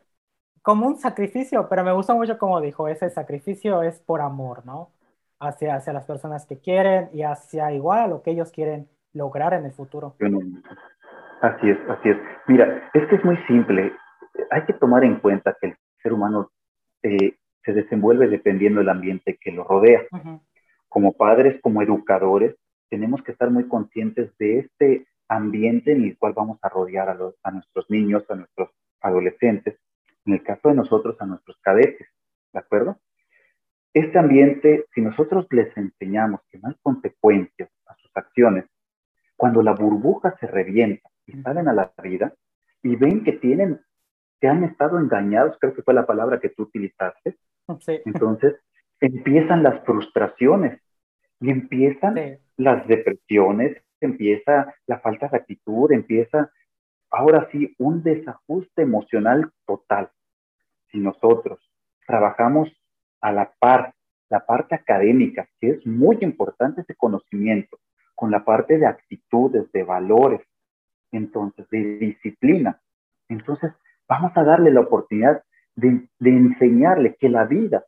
[0.62, 4.92] como un sacrificio, pero me gusta mucho como dijo, ese sacrificio es por amor, ¿no?
[5.40, 9.54] Hacia, hacia las personas que quieren y hacia igual a lo que ellos quieren lograr
[9.54, 10.14] en el futuro.
[11.42, 12.18] Así es, así es.
[12.48, 13.92] Mira, es que es muy simple.
[14.52, 16.52] Hay que tomar en cuenta que el ser humano
[17.02, 20.02] eh, se desenvuelve dependiendo del ambiente que lo rodea
[20.92, 22.58] como padres, como educadores,
[22.90, 27.18] tenemos que estar muy conscientes de este ambiente en el cual vamos a rodear a,
[27.44, 29.80] a nuestros niños, a nuestros adolescentes,
[30.26, 32.10] en el caso de nosotros, a nuestros cadetes,
[32.52, 33.00] ¿de acuerdo?
[33.94, 38.66] Este ambiente, si nosotros les enseñamos que no hay consecuencias a sus acciones,
[39.38, 42.34] cuando la burbuja se revienta y salen a la vida
[42.84, 43.80] y ven que tienen,
[44.42, 47.38] que han estado engañados, creo que fue la palabra que tú utilizaste,
[48.04, 48.56] entonces
[49.02, 50.80] empiezan las frustraciones
[51.42, 52.16] Y empiezan
[52.56, 56.52] las depresiones, empieza la falta de actitud, empieza
[57.10, 60.12] ahora sí un desajuste emocional total.
[60.92, 61.60] Si nosotros
[62.06, 62.70] trabajamos
[63.22, 63.94] a la par,
[64.30, 67.80] la parte académica, que es muy importante ese conocimiento,
[68.14, 70.42] con la parte de actitudes, de valores,
[71.12, 72.80] entonces de disciplina,
[73.30, 73.72] entonces
[74.08, 75.44] vamos a darle la oportunidad
[75.76, 77.84] de, de enseñarle que la vida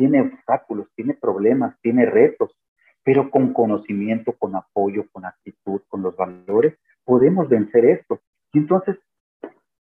[0.00, 2.56] tiene obstáculos, tiene problemas, tiene retos,
[3.04, 8.18] pero con conocimiento, con apoyo, con actitud, con los valores, podemos vencer esto.
[8.54, 8.96] Y entonces,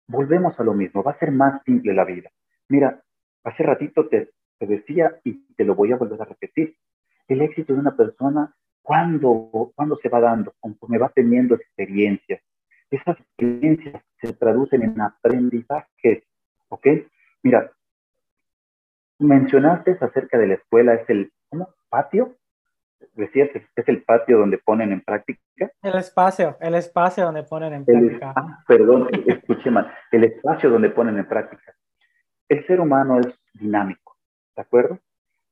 [0.05, 2.29] volvemos a lo mismo, va a ser más simple la vida.
[2.67, 3.01] Mira,
[3.45, 6.75] hace ratito te, te decía y te lo voy a volver a repetir.
[7.29, 12.41] El éxito de una persona, cuando, cuando se va dando, conforme va teniendo experiencias,
[12.91, 16.25] esas experiencias se traducen en aprendizaje,
[16.67, 16.87] ¿ok?
[17.41, 17.71] Mira,
[19.19, 21.69] mencionaste acerca de la escuela, es el, ¿cómo?
[21.89, 22.35] ¿Patio?
[23.15, 25.41] decías, es el patio donde ponen en práctica.
[25.81, 28.33] El espacio, el espacio donde ponen en práctica.
[28.35, 29.91] Ah, perdón, escuché mal.
[30.11, 31.73] El espacio donde ponen en práctica.
[32.49, 34.17] El ser humano es dinámico,
[34.55, 34.99] ¿de acuerdo?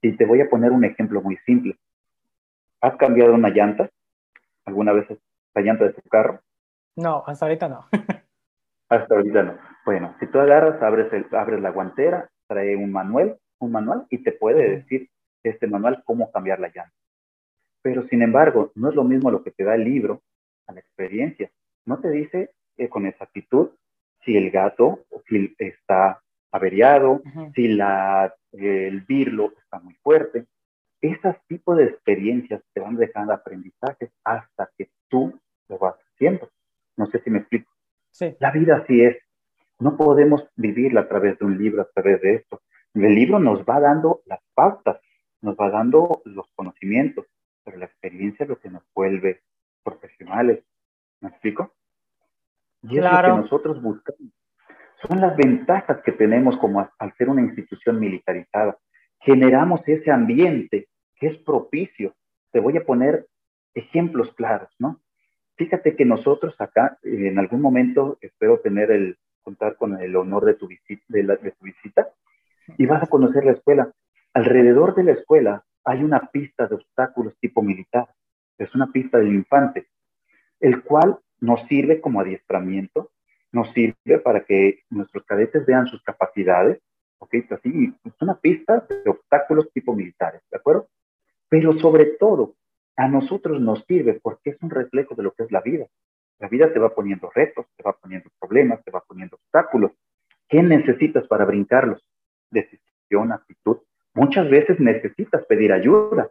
[0.01, 1.77] Y te voy a poner un ejemplo muy simple.
[2.81, 3.89] ¿Has cambiado una llanta?
[4.65, 5.07] ¿Alguna vez
[5.53, 6.41] la llanta de tu carro?
[6.95, 7.85] No, hasta ahorita no.
[8.89, 9.57] hasta ahorita no.
[9.85, 14.19] Bueno, si tú agarras, abres, el, abres la guantera, trae un manual, un manual y
[14.19, 15.09] te puede decir
[15.43, 16.93] este manual cómo cambiar la llanta.
[17.81, 20.21] Pero sin embargo, no es lo mismo lo que te da el libro
[20.67, 21.49] a la experiencia.
[21.85, 23.71] No te dice eh, con exactitud
[24.23, 26.21] si el gato si está
[26.51, 27.21] averiado,
[27.55, 30.45] si la, el birlo está muy fuerte.
[31.01, 36.49] Esos tipos de experiencias te van dejando aprendizajes hasta que tú lo vas haciendo.
[36.97, 37.71] No sé si me explico.
[38.11, 38.35] Sí.
[38.39, 39.17] La vida así es.
[39.79, 42.61] No podemos vivirla a través de un libro, a través de esto.
[42.93, 44.99] El libro nos va dando las pautas,
[45.41, 47.25] nos va dando los conocimientos,
[47.63, 49.41] pero la experiencia es lo que nos vuelve
[49.83, 50.63] profesionales.
[51.21, 51.73] ¿Me explico?
[52.83, 54.33] Y es lo que nosotros buscamos.
[55.07, 58.77] Son las ventajas que tenemos como al ser una institución militarizada.
[59.19, 62.13] Generamos ese ambiente que es propicio.
[62.51, 63.27] Te voy a poner
[63.73, 65.01] ejemplos claros, ¿no?
[65.55, 70.55] Fíjate que nosotros acá, en algún momento, espero tener el, contar con el honor de
[70.55, 72.09] tu, visita, de, de tu visita,
[72.77, 73.91] y vas a conocer la escuela.
[74.33, 78.07] Alrededor de la escuela hay una pista de obstáculos tipo militar,
[78.57, 79.87] es una pista del infante,
[80.59, 83.11] el cual nos sirve como adiestramiento,
[83.51, 86.79] nos sirve para que nuestros cadetes vean sus capacidades,
[87.19, 87.35] ¿ok?
[87.49, 90.87] Así, es una pista de obstáculos tipo militares, ¿de acuerdo?
[91.49, 92.55] Pero sobre todo,
[92.95, 95.87] a nosotros nos sirve porque es un reflejo de lo que es la vida.
[96.39, 99.91] La vida te va poniendo retos, te va poniendo problemas, te va poniendo obstáculos.
[100.47, 102.03] ¿Qué necesitas para brincarlos?
[102.51, 103.77] Decisión, actitud,
[104.13, 106.29] Muchas veces necesitas pedir ayuda.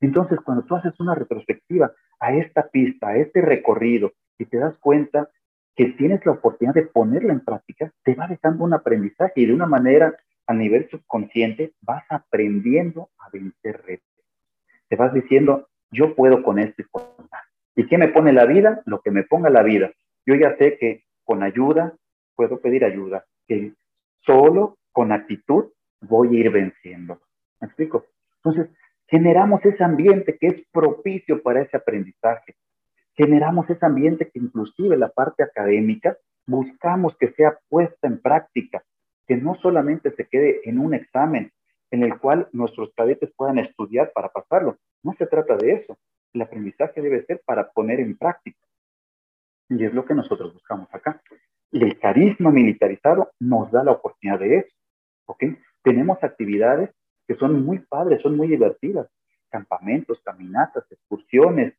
[0.00, 4.76] Entonces, cuando tú haces una retrospectiva a esta pista, a este recorrido, y te das
[4.78, 5.28] cuenta
[5.74, 9.54] que tienes la oportunidad de ponerla en práctica, te va dejando un aprendizaje y de
[9.54, 10.16] una manera
[10.46, 14.06] a nivel subconsciente vas aprendiendo a vencer retos.
[14.88, 17.02] Te vas diciendo, yo puedo con esto y con
[17.74, 18.82] ¿Y qué me pone la vida?
[18.86, 19.92] Lo que me ponga la vida.
[20.26, 21.94] Yo ya sé que con ayuda
[22.34, 23.72] puedo pedir ayuda, que
[24.24, 27.20] solo con actitud voy a ir venciendo.
[27.60, 28.06] ¿Me explico?
[28.36, 28.70] Entonces,
[29.06, 32.56] generamos ese ambiente que es propicio para ese aprendizaje.
[33.16, 38.82] Generamos ese ambiente que inclusive la parte académica buscamos que sea puesta en práctica,
[39.26, 41.52] que no solamente se quede en un examen
[41.90, 44.78] en el cual nuestros cadetes puedan estudiar para pasarlo.
[45.02, 45.98] No se trata de eso.
[46.32, 48.58] El aprendizaje debe ser para poner en práctica.
[49.68, 51.20] Y es lo que nosotros buscamos acá.
[51.70, 54.77] Y el carisma militarizado nos da la oportunidad de eso.
[55.28, 55.44] ¿Ok?
[55.82, 56.90] tenemos actividades
[57.26, 59.08] que son muy padres, son muy divertidas,
[59.50, 61.74] campamentos, caminatas, excursiones,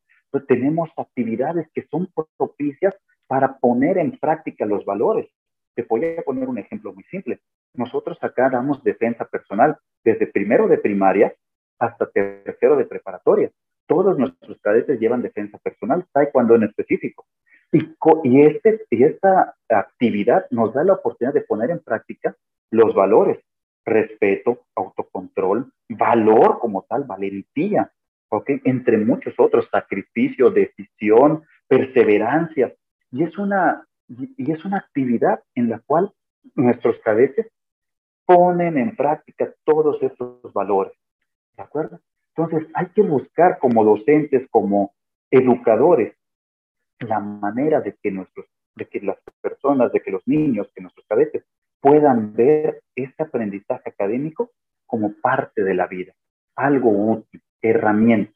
[0.47, 2.07] tenemos actividades que son
[2.37, 2.95] propicias
[3.27, 5.27] para poner en práctica los valores.
[5.75, 7.39] Te voy a poner un ejemplo muy simple.
[7.73, 11.33] Nosotros acá damos defensa personal desde primero de primaria
[11.79, 13.51] hasta tercero de preparatoria.
[13.87, 17.25] Todos nuestros cadetes llevan defensa personal, taekwondo en específico.
[17.71, 22.35] Y, y, este, y esta actividad nos da la oportunidad de poner en práctica
[22.71, 23.39] los valores
[23.85, 27.91] respeto, autocontrol, valor como tal, valentía,
[28.29, 28.49] ¿ok?
[28.63, 32.73] Entre muchos otros, sacrificio, decisión, perseverancia.
[33.11, 36.11] Y es una, y es una actividad en la cual
[36.55, 37.47] nuestros cadetes
[38.25, 40.93] ponen en práctica todos estos valores,
[41.57, 41.99] ¿de acuerdo?
[42.35, 44.93] Entonces hay que buscar como docentes, como
[45.31, 46.15] educadores,
[46.99, 51.05] la manera de que nuestros, de que las personas, de que los niños, que nuestros
[51.07, 51.43] cadetes
[51.81, 54.51] puedan ver este aprendizaje académico
[54.85, 56.13] como parte de la vida,
[56.55, 58.33] algo útil, herramienta.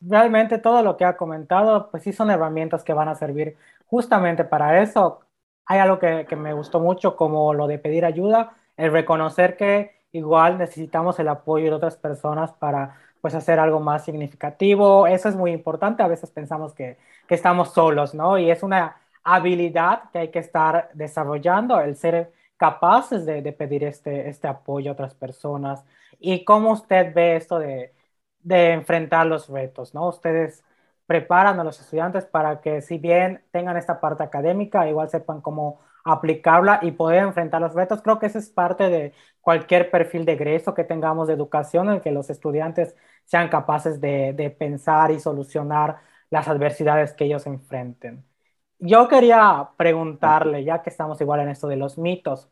[0.00, 4.44] realmente todo lo que ha comentado, pues sí son herramientas que van a servir justamente
[4.44, 5.20] para eso.
[5.66, 9.96] Hay algo que, que me gustó mucho, como lo de pedir ayuda, el reconocer que
[10.12, 15.06] igual necesitamos el apoyo de otras personas para pues hacer algo más significativo.
[15.06, 16.02] Eso es muy importante.
[16.02, 18.38] A veces pensamos que, que estamos solos, ¿no?
[18.38, 24.28] Y es una habilidad que hay que estar desarrollando, el ser capaces de, pedir este,
[24.28, 25.84] este apoyo a otras personas.
[26.18, 27.92] ¿Y cómo usted ve esto de,
[28.40, 30.08] de enfrentar los retos, ¿no?
[30.08, 30.64] Ustedes
[31.06, 35.80] preparan a los estudiantes para que si bien tengan esta parte académica, igual sepan cómo
[36.04, 38.02] aplicarla y poder enfrentar los retos.
[38.02, 42.00] Creo que eso es parte de cualquier perfil de egreso que tengamos de educación, en
[42.00, 45.98] que los estudiantes sean capaces de, de pensar y solucionar
[46.30, 48.24] las adversidades que ellos enfrenten.
[48.78, 52.50] Yo quería preguntarle, ya que estamos igual en esto de los mitos,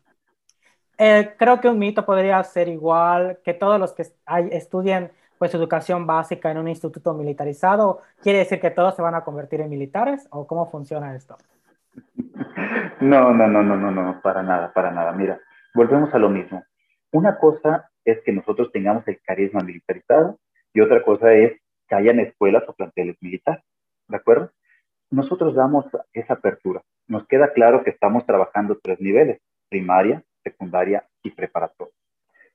[0.97, 5.53] eh, creo que un mito podría ser igual que todos los que hay, estudien pues
[5.53, 9.69] educación básica en un instituto militarizado, ¿quiere decir que todos se van a convertir en
[9.69, 11.37] militares o cómo funciona esto?
[13.01, 15.11] No, no, no, no, no, no, para nada, para nada.
[15.11, 15.39] Mira,
[15.73, 16.63] volvemos a lo mismo.
[17.11, 20.39] Una cosa es que nosotros tengamos el carisma militarizado
[20.73, 23.63] y otra cosa es que hayan escuelas o planteles militares,
[24.07, 24.51] ¿de acuerdo?
[25.11, 26.81] Nosotros damos esa apertura.
[27.07, 29.39] Nos queda claro que estamos trabajando tres niveles,
[29.69, 31.93] primaria, secundaria y preparatoria.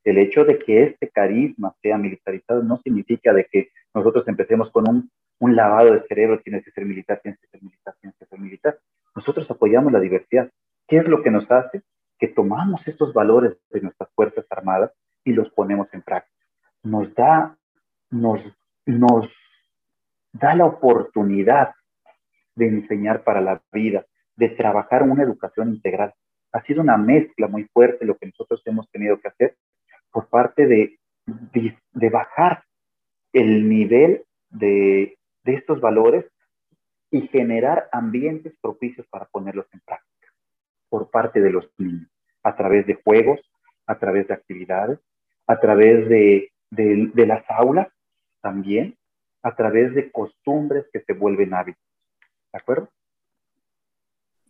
[0.04, 4.88] El hecho de que este carisma sea militarizado no significa de que nosotros empecemos con
[4.88, 8.26] un, un lavado de cerebro, tienes que ser militar, tienes que ser militar, tienes que
[8.26, 8.78] ser militar.
[9.14, 10.50] Nosotros apoyamos la diversidad.
[10.88, 11.82] ¿Qué es lo que nos hace?
[12.18, 14.92] Que tomamos estos valores de nuestras Fuerzas Armadas
[15.24, 16.46] y los ponemos en práctica.
[16.82, 17.56] Nos da,
[18.10, 18.40] nos,
[18.86, 19.28] nos
[20.32, 21.74] da la oportunidad
[22.60, 24.04] de enseñar para la vida,
[24.36, 26.12] de trabajar una educación integral.
[26.52, 29.56] Ha sido una mezcla muy fuerte lo que nosotros hemos tenido que hacer
[30.12, 32.64] por parte de, de, bajar
[33.32, 36.26] el nivel de, de estos valores
[37.10, 40.28] y generar ambientes propicios para ponerlos en práctica
[40.88, 42.10] por parte de los niños,
[42.42, 43.40] a través de juegos,
[43.86, 44.98] a través de actividades,
[45.46, 47.88] a través de, de, de, las aulas
[48.42, 48.96] también,
[49.42, 51.89] a través de costumbres que se vuelven hábitos.
[52.52, 52.90] ¿De acuerdo?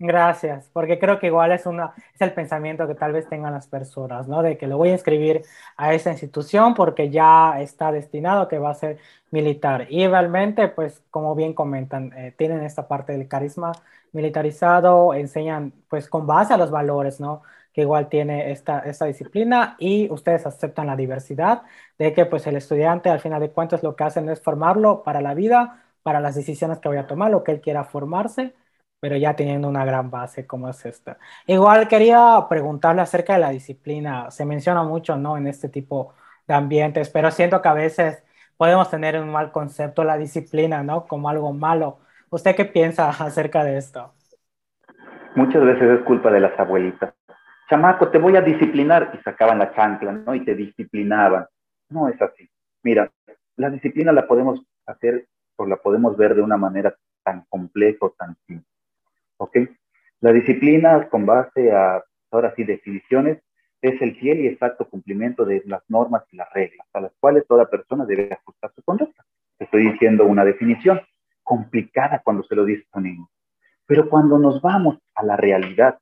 [0.03, 3.69] Gracias, porque creo que igual es, una, es el pensamiento que tal vez tengan las
[3.69, 4.43] personas, ¿no?
[4.43, 5.43] De que lo voy a inscribir
[5.77, 8.99] a esa institución porque ya está destinado que va a ser
[9.31, 9.87] militar.
[9.91, 13.73] Y realmente, pues, como bien comentan, eh, tienen esta parte del carisma
[14.13, 17.43] militarizado, enseñan, pues, con base a los valores, ¿no?
[17.75, 21.63] Que igual tiene esta, esta disciplina y ustedes aceptan la diversidad
[21.99, 25.21] de que, pues, el estudiante, al final de cuentas, lo que hacen es formarlo para
[25.21, 28.55] la vida, para las decisiones que voy a tomar, lo que él quiera formarse
[29.01, 31.19] pero ya teniendo una gran base como es esta.
[31.47, 34.31] Igual quería preguntarle acerca de la disciplina.
[34.31, 35.37] Se menciona mucho, ¿no?
[35.39, 36.15] En este tipo
[36.47, 38.23] de ambientes, pero siento que a veces
[38.57, 41.07] podemos tener un mal concepto de la disciplina, ¿no?
[41.07, 42.01] Como algo malo.
[42.29, 44.13] ¿Usted qué piensa acerca de esto?
[45.35, 47.15] Muchas veces es culpa de las abuelitas.
[47.71, 50.35] Chamaco, te voy a disciplinar y sacaban la chancla, ¿no?
[50.35, 51.47] Y te disciplinaban.
[51.89, 52.51] No es así.
[52.83, 53.11] Mira,
[53.57, 55.27] la disciplina la podemos hacer
[55.61, 58.67] o la podemos ver de una manera tan compleja o tan simple.
[59.37, 59.59] ¿ok?
[60.21, 63.43] La disciplina con base a, ahora sí, definiciones,
[63.83, 67.47] es el fiel y exacto cumplimiento de las normas y las reglas a las cuales
[67.47, 69.25] toda persona debe ajustar su conducta.
[69.59, 71.01] Estoy diciendo una definición
[71.43, 73.31] complicada cuando se lo dice a un niño.
[73.87, 75.99] Pero cuando nos vamos a la realidad,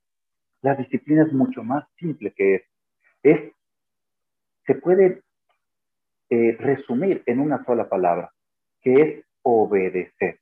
[0.61, 2.65] la disciplina es mucho más simple que eso.
[3.23, 3.51] Es,
[4.65, 5.21] se puede
[6.29, 8.31] eh, resumir en una sola palabra,
[8.81, 10.39] que es obedecer.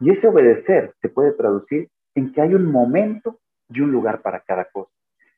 [0.00, 4.40] Y ese obedecer se puede traducir en que hay un momento y un lugar para
[4.40, 4.90] cada cosa.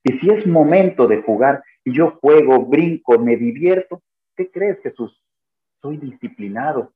[0.03, 4.03] Y si es momento de jugar y yo juego, brinco, me divierto,
[4.37, 5.23] ¿qué crees, Jesús?
[5.81, 6.93] Soy disciplinado.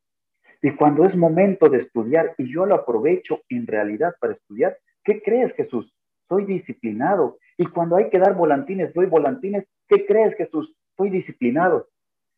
[0.60, 5.22] Y cuando es momento de estudiar y yo lo aprovecho en realidad para estudiar, ¿qué
[5.22, 5.92] crees, Jesús?
[6.28, 7.38] Soy disciplinado.
[7.56, 10.74] Y cuando hay que dar volantines, doy volantines, ¿qué crees, Jesús?
[10.96, 11.88] Soy disciplinado.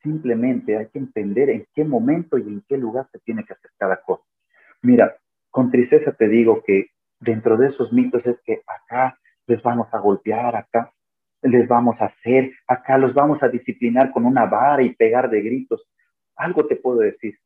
[0.03, 3.71] Simplemente hay que entender en qué momento y en qué lugar se tiene que hacer
[3.77, 4.25] cada cosa.
[4.83, 5.17] Mira,
[5.51, 9.99] con tristeza te digo que dentro de esos mitos es que acá les vamos a
[9.99, 10.93] golpear, acá
[11.43, 15.43] les vamos a hacer, acá los vamos a disciplinar con una vara y pegar de
[15.43, 15.87] gritos.
[16.37, 17.39] Algo te puedo decir,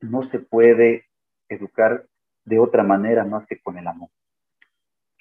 [0.00, 1.06] no se puede
[1.48, 2.06] educar
[2.44, 4.08] de otra manera más que con el amor,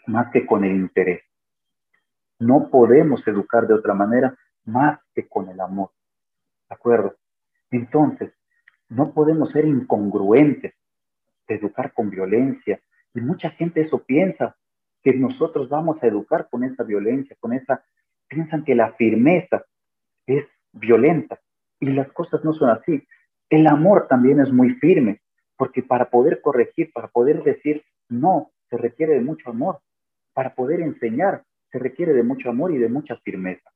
[0.06, 1.24] más que con el interés.
[2.40, 5.90] No podemos educar de otra manera más que con el amor.
[6.70, 7.16] ¿De acuerdo?
[7.72, 8.32] Entonces,
[8.90, 10.74] no podemos ser incongruentes
[11.48, 12.80] de educar con violencia,
[13.14, 14.56] y mucha gente eso piensa,
[15.04, 17.84] que nosotros vamos a educar con esa violencia, con esa,
[18.28, 19.64] piensan que la firmeza
[20.26, 21.40] es violenta
[21.80, 23.08] y las cosas no son así.
[23.50, 25.22] El amor también es muy firme,
[25.56, 29.80] porque para poder corregir, para poder decir no, se requiere de mucho amor.
[30.34, 33.70] Para poder enseñar, se requiere de mucho amor y de mucha firmeza.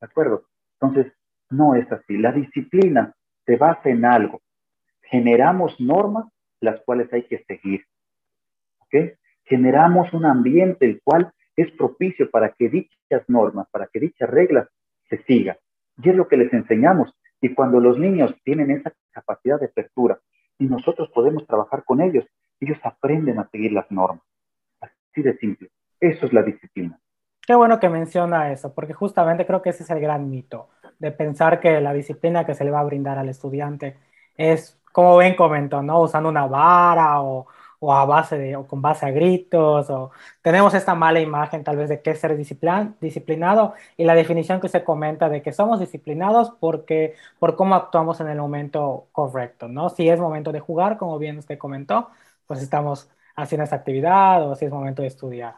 [0.00, 0.44] ¿De acuerdo?
[0.80, 1.12] Entonces,
[1.50, 2.16] no es así.
[2.16, 3.12] La disciplina
[3.44, 4.40] se basa en algo.
[5.02, 6.26] Generamos normas
[6.60, 7.84] las cuales hay que seguir.
[8.78, 9.18] ¿Ok?
[9.44, 14.68] Generamos un ambiente el cual es propicio para que dichas normas, para que dichas reglas
[15.08, 15.56] se sigan.
[16.02, 17.12] Y es lo que les enseñamos.
[17.40, 20.20] Y cuando los niños tienen esa capacidad de apertura
[20.58, 22.24] y nosotros podemos trabajar con ellos,
[22.60, 24.22] ellos aprenden a seguir las normas.
[24.80, 25.70] Así de simple.
[25.98, 26.98] Eso es la disciplina.
[27.46, 30.68] Qué bueno que menciona eso, porque justamente creo que ese es el gran mito,
[31.00, 33.96] de pensar que la disciplina que se le va a brindar al estudiante
[34.36, 36.00] es, como Ben comentó, ¿no?
[36.02, 37.46] Usando una vara o,
[37.80, 40.10] o a base de, o con base a gritos, o
[40.42, 44.68] tenemos esta mala imagen tal vez de qué es ser disciplinado y la definición que
[44.68, 49.88] se comenta de que somos disciplinados porque, por cómo actuamos en el momento correcto, ¿no?
[49.90, 52.10] Si es momento de jugar, como bien usted comentó,
[52.46, 55.56] pues estamos haciendo esta actividad o si es momento de estudiar.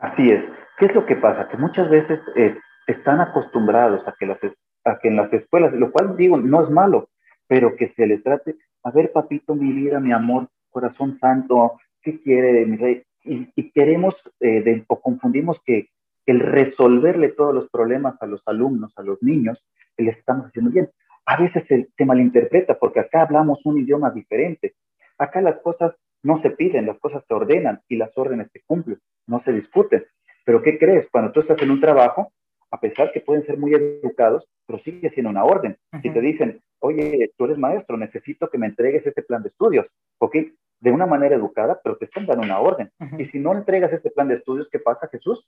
[0.00, 0.42] Así es.
[0.78, 1.48] ¿Qué es lo que pasa?
[1.48, 2.56] Que muchas veces eh,
[2.86, 4.38] están acostumbrados a que, las,
[4.84, 7.08] a que en las escuelas, lo cual digo, no es malo,
[7.46, 12.20] pero que se les trate, a ver, papito, mi vida, mi amor, corazón santo, ¿qué
[12.20, 13.02] quiere mi rey?
[13.24, 15.88] Y, queremos eh, o confundimos que
[16.26, 19.64] el resolverle todos los problemas a los alumnos, a los niños,
[19.96, 20.90] les estamos haciendo bien.
[21.26, 24.74] A veces se, se malinterpreta porque acá hablamos un idioma diferente.
[25.18, 28.98] Acá las cosas no se piden, las cosas se ordenan y las órdenes se cumplen,
[29.26, 30.04] no se discuten.
[30.44, 31.08] Pero ¿qué crees?
[31.10, 32.32] Cuando tú estás en un trabajo,
[32.72, 35.76] a pesar que pueden ser muy educados, pero sigue siendo una orden.
[36.00, 39.86] Si te dicen, oye, tú eres maestro, necesito que me entregues este plan de estudios,
[40.18, 40.36] ¿ok?
[40.80, 42.90] De una manera educada, pero te están dando una orden.
[43.18, 45.46] Y si no entregas este plan de estudios, ¿qué pasa, Jesús?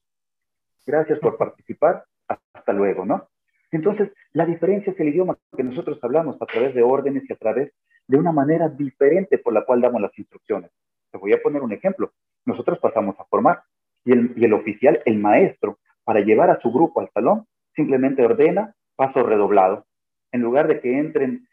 [0.87, 3.27] Gracias por participar, hasta luego, ¿no?
[3.73, 7.37] Entonces, la diferencia es el idioma que nosotros hablamos a través de órdenes y a
[7.37, 7.73] través
[8.07, 10.71] de una manera diferente por la cual damos las instrucciones.
[11.11, 12.13] Te voy a poner un ejemplo.
[12.45, 13.63] Nosotros pasamos a formar
[14.05, 18.25] y el, y el oficial, el maestro, para llevar a su grupo al salón, simplemente
[18.25, 19.87] ordena paso redoblado.
[20.33, 21.49] En lugar de que entren,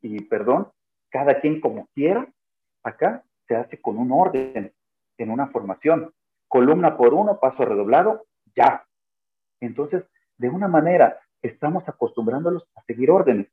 [0.00, 0.68] y perdón,
[1.10, 2.28] cada quien como quiera,
[2.82, 4.72] acá se hace con un orden,
[5.18, 6.12] en una formación.
[6.48, 8.84] Columna por uno, paso redoblado, ya.
[9.60, 10.04] Entonces,
[10.38, 13.48] de una manera, estamos acostumbrándolos a seguir órdenes,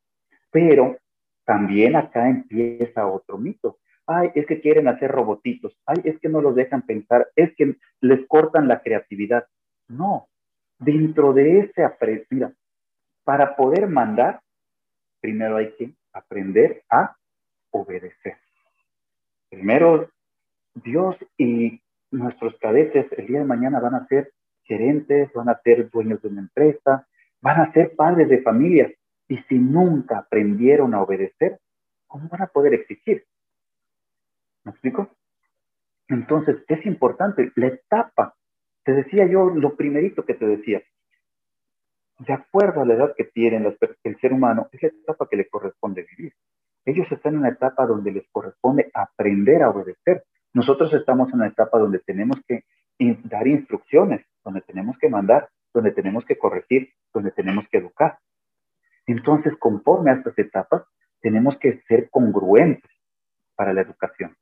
[0.51, 0.97] pero
[1.45, 3.77] también acá empieza otro mito.
[4.07, 5.77] Ay, es que quieren hacer robotitos.
[5.85, 7.29] Ay, es que no los dejan pensar.
[7.35, 9.45] Es que les cortan la creatividad.
[9.87, 10.27] No,
[10.81, 12.53] dentro de ese aprender,
[13.23, 14.41] para poder mandar,
[15.21, 17.15] primero hay que aprender a
[17.69, 18.37] obedecer.
[19.49, 20.09] Primero,
[20.73, 21.79] Dios y
[22.09, 26.29] nuestros cadetes el día de mañana van a ser gerentes, van a ser dueños de
[26.29, 27.07] una empresa,
[27.41, 28.91] van a ser padres de familia.
[29.27, 31.59] Y si nunca aprendieron a obedecer,
[32.07, 33.23] ¿cómo van a poder exigir?
[34.63, 35.09] ¿Me explico?
[36.07, 38.35] Entonces, es importante la etapa
[38.83, 40.81] te decía yo lo primerito que te decía.
[42.19, 45.49] De acuerdo a la edad que tiene el ser humano, es la etapa que le
[45.49, 46.33] corresponde vivir.
[46.85, 50.23] Ellos están en una etapa donde les corresponde aprender a obedecer.
[50.53, 52.63] Nosotros estamos en una etapa donde tenemos que
[53.23, 58.19] dar instrucciones, donde tenemos que mandar, donde tenemos que corregir, donde tenemos que educar.
[59.07, 60.83] Entonces, conforme a estas etapas,
[61.21, 62.91] tenemos que ser congruentes
[63.55, 64.35] para la educación.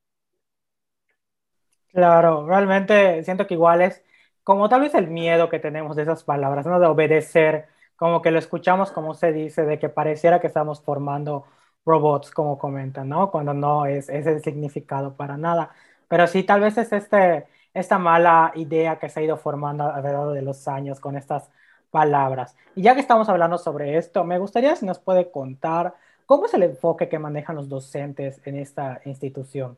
[1.92, 4.04] Claro, realmente siento que igual es
[4.44, 6.80] como tal vez el miedo que tenemos de esas palabras, ¿no?
[6.80, 11.46] De obedecer, como que lo escuchamos como se dice, de que pareciera que estamos formando
[11.86, 13.32] robots, como comentan, ¿no?
[13.32, 15.72] Cuando no es ese el significado para nada.
[16.08, 19.98] Pero sí, tal vez es este, esta mala idea que se ha ido formando a
[19.98, 21.50] lo largo de los años con estas
[21.92, 22.56] palabras.
[22.76, 26.54] Y ya que estamos hablando sobre esto, me gustaría si nos puede contar cómo es
[26.54, 29.78] el enfoque que manejan los docentes en esta institución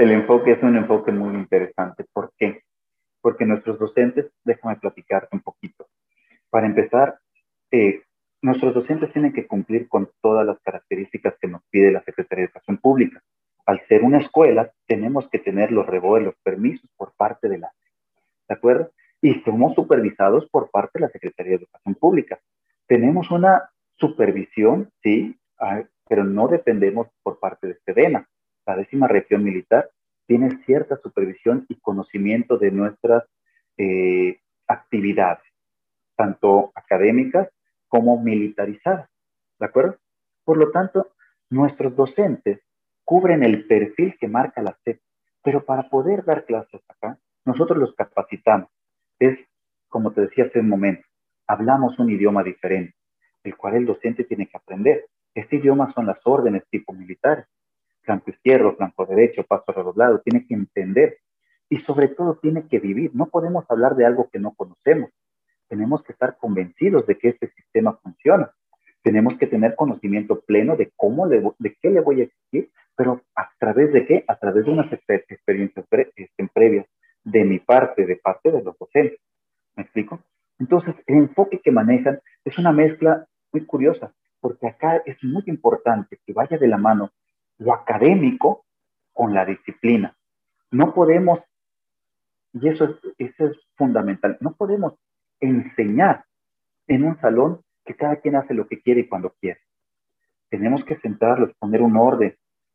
[0.00, 2.06] el enfoque es un enfoque muy interesante.
[2.10, 2.62] ¿Por qué?
[3.20, 5.88] Porque nuestros docentes, déjame platicarte un poquito.
[6.48, 7.18] Para empezar,
[7.70, 8.02] eh,
[8.40, 12.46] nuestros docentes tienen que cumplir con todas las características que nos pide la Secretaría de
[12.46, 13.22] Educación Pública.
[13.66, 17.70] Al ser una escuela, tenemos que tener los revuelos, permisos por parte de la
[18.48, 18.90] ¿de acuerdo?
[19.20, 22.40] Y somos supervisados por parte de la Secretaría de Educación Pública.
[22.86, 28.26] Tenemos una supervisión, sí, ah, pero no dependemos por parte de SEDENA
[28.66, 29.90] la décima región militar
[30.26, 33.24] tiene cierta supervisión y conocimiento de nuestras
[33.76, 34.38] eh,
[34.68, 35.44] actividades,
[36.16, 37.48] tanto académicas
[37.88, 39.10] como militarizadas.
[39.58, 39.96] ¿De acuerdo?
[40.44, 41.08] Por lo tanto,
[41.50, 42.60] nuestros docentes
[43.04, 45.00] cubren el perfil que marca la SEP,
[45.42, 48.70] pero para poder dar clases acá, nosotros los capacitamos.
[49.18, 49.38] Es,
[49.88, 51.06] como te decía hace un momento,
[51.46, 52.94] hablamos un idioma diferente.
[53.42, 55.06] el cual el docente tiene que aprender.
[55.34, 57.46] Este idioma son las órdenes tipo militares.
[58.02, 61.18] Flanco izquierdo, flanco derecho, paso redoblado, tiene que entender
[61.68, 63.10] y sobre todo tiene que vivir.
[63.14, 65.10] No podemos hablar de algo que no conocemos.
[65.68, 68.50] Tenemos que estar convencidos de que este sistema funciona.
[69.02, 73.22] Tenemos que tener conocimiento pleno de cómo, le, de qué le voy a exigir, pero
[73.34, 74.24] a través de qué?
[74.26, 75.86] A través de unas experiencias
[76.16, 76.86] este, previas
[77.24, 79.20] de mi parte, de parte de los docentes.
[79.76, 80.20] ¿Me explico?
[80.58, 86.18] Entonces, el enfoque que manejan es una mezcla muy curiosa, porque acá es muy importante
[86.26, 87.10] que vaya de la mano
[87.60, 88.64] lo académico
[89.12, 90.16] con la disciplina.
[90.70, 91.40] No podemos,
[92.52, 94.94] y eso es, eso es fundamental, no podemos
[95.40, 96.24] enseñar
[96.86, 99.60] en un salón que cada quien hace lo que quiere y cuando quiere.
[100.48, 102.34] Tenemos que centrarlos, poner un orden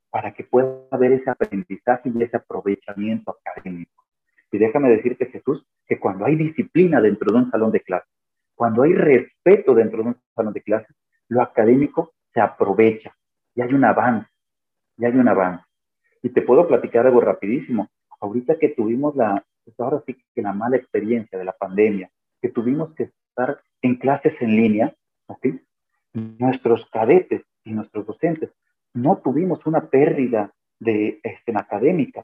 [0.10, 4.06] para que pueda haber ese aprendizaje y ese aprovechamiento académico.
[4.52, 8.10] Y déjame decirte, Jesús, que cuando hay disciplina dentro de un salón de clases,
[8.54, 10.96] cuando hay respeto dentro de un salón de clases,
[11.28, 13.16] lo académico se aprovecha
[13.56, 14.30] y hay un avance,
[14.98, 15.64] y hay un avance.
[16.22, 17.90] Y te puedo platicar algo rapidísimo.
[18.20, 22.10] Ahorita que tuvimos la, pues ahora sí que la mala experiencia de la pandemia,
[22.42, 24.96] que tuvimos que estar en clases en línea,
[25.28, 25.48] ¿ok?
[26.14, 28.52] Nuestros cadetes y nuestros docentes
[28.94, 32.24] no tuvimos una pérdida de este, académica.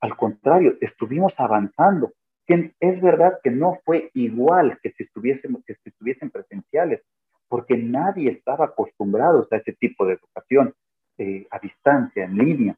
[0.00, 2.12] Al contrario, estuvimos avanzando.
[2.46, 7.02] Es verdad que no fue igual que si, estuviésemos, que si estuviesen presenciales,
[7.48, 10.74] porque nadie estaba acostumbrado a ese tipo de educación
[11.18, 12.76] eh, a distancia, en línea.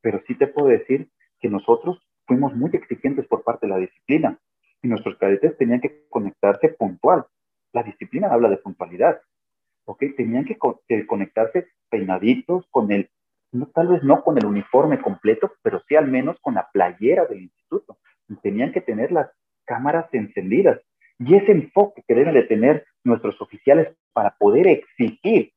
[0.00, 1.08] Pero sí te puedo decir
[1.40, 4.38] que nosotros fuimos muy exigentes por parte de la disciplina
[4.82, 7.26] y nuestros cadetes tenían que conectarse puntual.
[7.72, 9.20] La disciplina habla de puntualidad.
[9.84, 10.02] ¿ok?
[10.16, 10.58] Tenían que,
[11.06, 13.08] conectarse peinaditos con el,
[13.52, 17.24] no, tal vez no con el uniforme completo, pero sí al menos con la playera
[17.26, 17.98] del instituto.
[18.42, 19.30] tenían que tener las
[19.64, 20.80] cámaras encendidas.
[21.18, 25.52] Y ese enfoque que deben de tener nuestros oficiales para poder exigir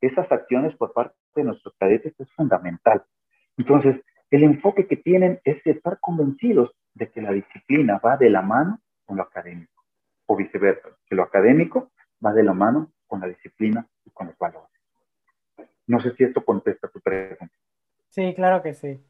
[0.00, 3.02] esas acciones por parte de nuestros cadetes es fundamental.
[3.56, 8.42] Entonces, el enfoque que tienen es estar convencidos de que la disciplina va de la
[8.42, 9.84] mano con lo académico,
[10.26, 11.90] o viceversa, que lo académico
[12.24, 14.70] va de la mano con la disciplina y con los valores.
[15.86, 17.54] No sé si esto contesta tu pregunta.
[18.08, 19.04] Sí, claro que sí.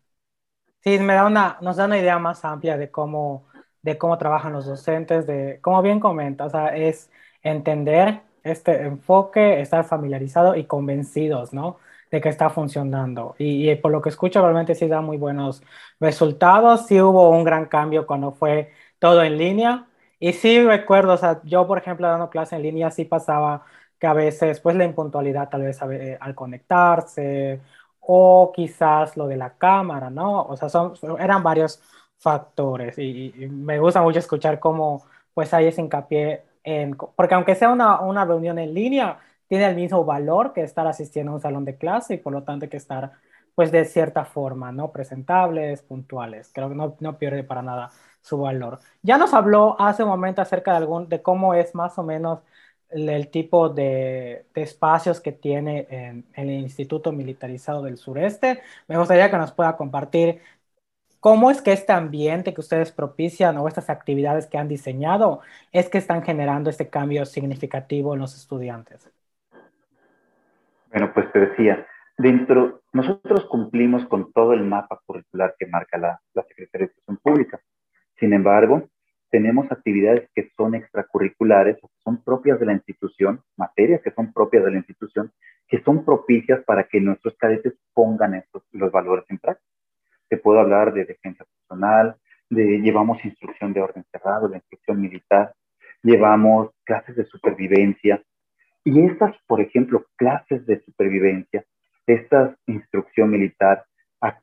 [0.80, 3.48] Sí, me da una, nos da una idea más amplia de cómo,
[3.82, 7.10] de cómo trabajan los docentes, de, como bien comenta, o sea, es
[7.42, 11.78] entender este enfoque, estar familiarizado y convencidos, ¿no?
[12.10, 13.34] De que está funcionando.
[13.38, 15.62] Y, y, por lo que escucho, realmente sí da muy buenos
[16.00, 16.86] resultados.
[16.86, 19.86] Sí hubo un gran cambio cuando fue todo en línea.
[20.18, 23.64] Y sí recuerdo, o sea, yo, por ejemplo, dando clase en línea, sí pasaba
[23.98, 27.60] que a veces, pues, la impuntualidad tal vez eh, al conectarse
[28.00, 30.42] o quizás lo de la cámara, ¿no?
[30.44, 31.82] O sea, son, eran varios
[32.18, 36.42] factores y, y me gusta mucho escuchar cómo, pues, hay ese hincapié
[37.16, 41.34] porque aunque sea una, reunión en línea, tiene el mismo valor que estar asistiendo a
[41.36, 43.12] un salón de clase y por lo tanto hay que estar,
[43.54, 44.90] pues de cierta forma, ¿no?
[44.92, 46.50] Presentables, puntuales.
[46.52, 47.90] Creo que no, pierde para nada
[48.22, 48.80] su valor.
[49.02, 52.40] Ya nos habló hace un momento acerca de, algún, de cómo es más o menos
[52.90, 58.62] el, tipo de, espacios que tiene en, en, el Instituto Militarizado del Sureste.
[58.88, 60.40] Me gustaría que nos pueda compartir
[61.24, 65.40] ¿Cómo es que este ambiente que ustedes propician o estas actividades que han diseñado
[65.72, 69.10] es que están generando este cambio significativo en los estudiantes?
[70.90, 71.86] Bueno, pues te decía,
[72.18, 77.16] dentro, nosotros cumplimos con todo el mapa curricular que marca la, la Secretaría de Educación
[77.22, 77.60] Pública.
[78.20, 78.90] Sin embargo,
[79.30, 84.72] tenemos actividades que son extracurriculares, son propias de la institución, materias que son propias de
[84.72, 85.32] la institución,
[85.68, 89.73] que son propicias para que nuestros cadetes pongan estos, los valores en práctica
[90.34, 92.16] te puedo hablar de defensa personal,
[92.50, 95.54] de llevamos instrucción de orden cerrado, la instrucción militar,
[96.02, 98.20] llevamos clases de supervivencia.
[98.82, 101.64] Y estas, por ejemplo, clases de supervivencia,
[102.06, 103.84] esta instrucción militar,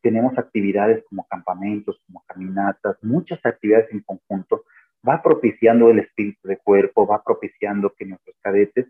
[0.01, 4.63] tenemos actividades como campamentos, como caminatas, muchas actividades en conjunto,
[5.07, 8.87] va propiciando el espíritu de cuerpo, va propiciando que nuestros cadetes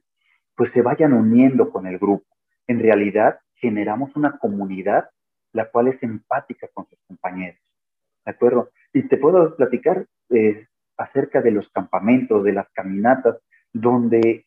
[0.56, 2.28] pues se vayan uniendo con el grupo.
[2.68, 5.10] En realidad generamos una comunidad
[5.54, 7.60] la cual es empática con sus compañeros.
[8.26, 8.70] ¿De acuerdo?
[8.94, 13.38] Y te puedo platicar eh, acerca de los campamentos, de las caminatas,
[13.74, 14.46] donde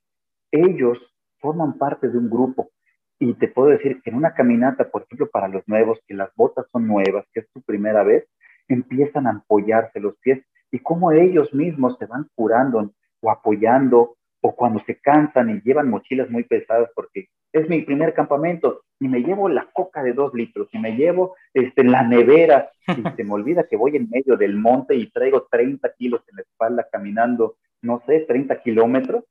[0.50, 0.98] ellos
[1.38, 2.70] forman parte de un grupo.
[3.18, 6.34] Y te puedo decir que en una caminata, por ejemplo, para los nuevos, que las
[6.34, 8.26] botas son nuevas, que es su primera vez,
[8.68, 14.54] empiezan a apoyarse los pies y cómo ellos mismos se van curando o apoyando o
[14.56, 19.20] cuando se cansan y llevan mochilas muy pesadas porque es mi primer campamento y me
[19.20, 23.32] llevo la coca de dos litros y me llevo este, la nevera y se me
[23.32, 27.56] olvida que voy en medio del monte y traigo 30 kilos en la espalda caminando,
[27.80, 29.24] no sé, 30 kilómetros.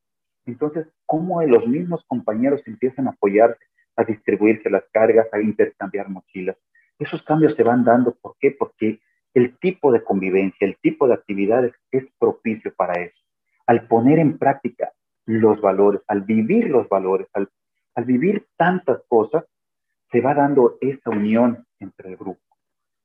[0.46, 3.66] Entonces, ¿cómo los mismos compañeros empiezan a apoyarse,
[3.98, 6.56] a distribuirse las cargas, a intercambiar mochilas?
[7.00, 8.52] Esos cambios se van dando, ¿por qué?
[8.52, 9.02] Porque
[9.34, 13.20] el tipo de convivencia, el tipo de actividades es propicio para eso.
[13.68, 14.94] Al poner en práctica
[15.26, 17.50] los valores, al vivir los valores, al,
[17.96, 19.46] al vivir tantas cosas,
[20.12, 22.42] se va dando esa unión entre el grupo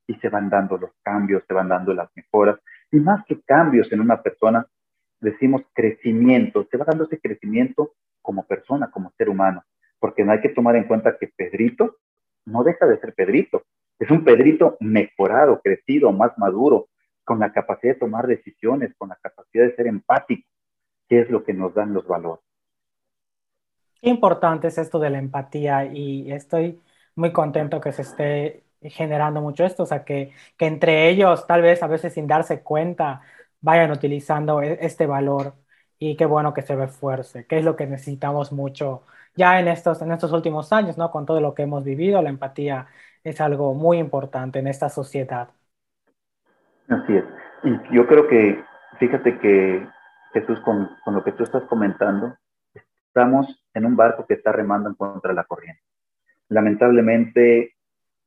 [0.07, 2.59] y se van dando los cambios, se van dando las mejoras.
[2.91, 4.66] Y más que cambios en una persona,
[5.20, 9.64] decimos crecimiento, se va dando ese crecimiento como persona, como ser humano,
[9.99, 11.97] porque no hay que tomar en cuenta que Pedrito
[12.45, 13.62] no deja de ser Pedrito,
[13.99, 16.89] es un Pedrito mejorado, crecido, más maduro,
[17.24, 20.49] con la capacidad de tomar decisiones, con la capacidad de ser empático,
[21.09, 22.45] que es lo que nos dan los valores.
[24.01, 26.80] Qué importante es esto de la empatía y estoy
[27.16, 31.62] muy contento que se esté generando mucho esto, o sea, que, que entre ellos, tal
[31.62, 33.22] vez a veces sin darse cuenta,
[33.61, 35.55] vayan utilizando e, este valor
[35.99, 39.03] y qué bueno que se refuerce, que es lo que necesitamos mucho
[39.34, 41.11] ya en estos, en estos últimos años, ¿no?
[41.11, 42.86] Con todo lo que hemos vivido, la empatía
[43.24, 45.51] es algo muy importante en esta sociedad.
[46.88, 47.24] Así es.
[47.64, 48.62] Y yo creo que,
[48.99, 49.86] fíjate que
[50.32, 52.36] Jesús, con, con lo que tú estás comentando,
[53.18, 55.82] estamos en un barco que está remando en contra de la corriente
[56.48, 57.74] lamentablemente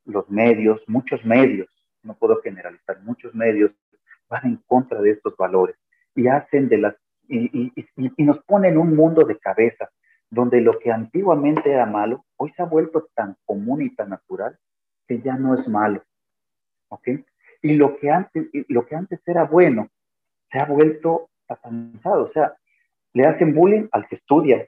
[0.06, 1.68] los medios, muchos medios,
[2.04, 3.72] no puedo generalizar, muchos medios
[4.30, 5.76] van en contra de estos valores
[6.16, 6.96] y hacen de las
[7.28, 7.72] y,
[8.18, 9.90] nos ponen un mundo de cabeza
[10.30, 14.58] donde lo que antiguamente era malo hoy se ha vuelto tan común y tan natural
[15.08, 16.04] que ya no es malo,
[16.90, 17.08] ¿ok?
[17.62, 19.90] Y lo que antes lo que antes era bueno
[20.52, 22.56] se ha vuelto satanizado, o sea,
[23.14, 24.68] le hacen bullying al que estudia,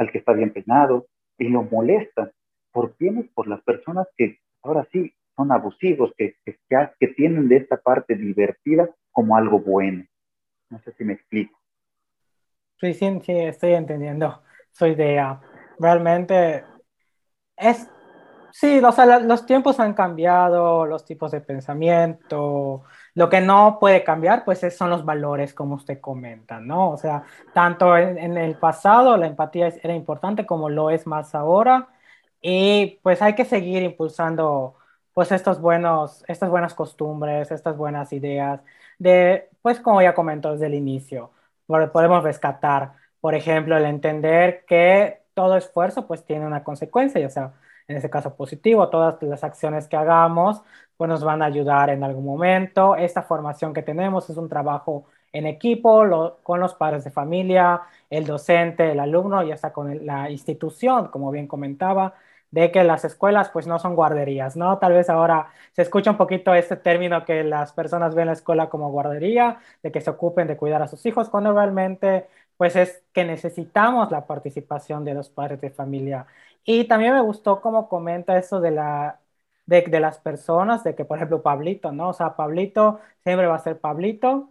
[0.00, 1.06] al que está bien peinado
[1.38, 2.32] y lo molestan
[2.72, 3.28] ¿Por quiénes?
[3.34, 6.58] Por las personas que ahora sí son abusivos, que, que,
[6.98, 10.04] que tienen de esta parte divertida como algo bueno.
[10.68, 11.58] No sé si me explico.
[12.80, 15.40] Sí, sí, sí, estoy entendiendo su idea.
[15.78, 16.64] Realmente
[17.56, 17.90] es,
[18.52, 22.84] sí, o los tiempos han cambiado, los tipos de pensamiento.
[23.14, 26.90] Lo que no puede cambiar, pues son los valores, como usted comenta, ¿no?
[26.90, 31.88] O sea, tanto en, el pasado la empatía era importante como lo es más ahora
[32.40, 34.76] y pues hay que seguir impulsando
[35.12, 38.60] pues estos buenos, estas buenas costumbres, estas buenas ideas
[38.98, 41.32] de, pues como ya comentó desde el inicio,
[41.66, 47.52] podemos rescatar, por ejemplo, el entender que todo esfuerzo pues tiene una consecuencia, ya sea
[47.90, 50.62] en ese caso positivo, todas las acciones que hagamos
[50.96, 52.94] pues nos van a ayudar en algún momento.
[52.94, 58.26] Esta formación que tenemos es un trabajo en equipo, con los padres de familia, el
[58.26, 62.14] docente, el alumno, ya está con la institución, como bien comentaba,
[62.50, 64.78] de que las escuelas pues no son guarderías, ¿no?
[64.78, 68.68] Tal vez ahora se escucha un poquito este término que las personas ven la escuela
[68.68, 72.26] como guardería, de que se ocupen de cuidar a sus hijos, cuando realmente
[72.56, 76.26] pues es que necesitamos la participación de los padres de familia.
[76.64, 79.20] Y también me gustó cómo comenta eso de la
[79.66, 82.08] de, las personas, de que por ejemplo Pablito, ¿no?
[82.10, 84.50] O sea, Pablito siempre va a ser Pablito,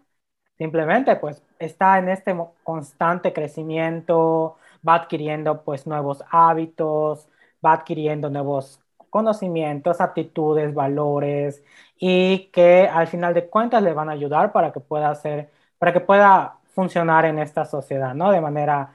[0.57, 4.57] simplemente pues está en este constante crecimiento,
[4.88, 7.28] va adquiriendo pues nuevos hábitos,
[7.66, 8.80] va adquiriendo nuevos
[9.10, 11.64] conocimientos, aptitudes, valores
[11.97, 15.91] y que al final de cuentas le van a ayudar para que pueda hacer, para
[15.93, 18.32] que pueda funcionar en esta sociedad, ¿no?
[18.32, 18.93] De manera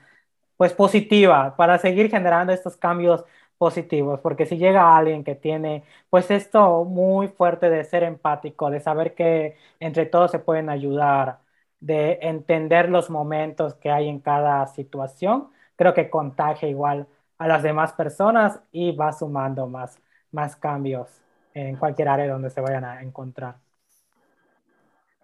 [0.56, 3.24] pues positiva, para seguir generando estos cambios
[3.58, 8.80] positivos, porque si llega alguien que tiene pues esto muy fuerte de ser empático, de
[8.80, 11.40] saber que entre todos se pueden ayudar,
[11.80, 17.06] de entender los momentos que hay en cada situación, creo que contagia igual
[17.38, 19.98] a las demás personas y va sumando más,
[20.32, 21.22] más cambios
[21.54, 23.56] en cualquier área donde se vayan a encontrar.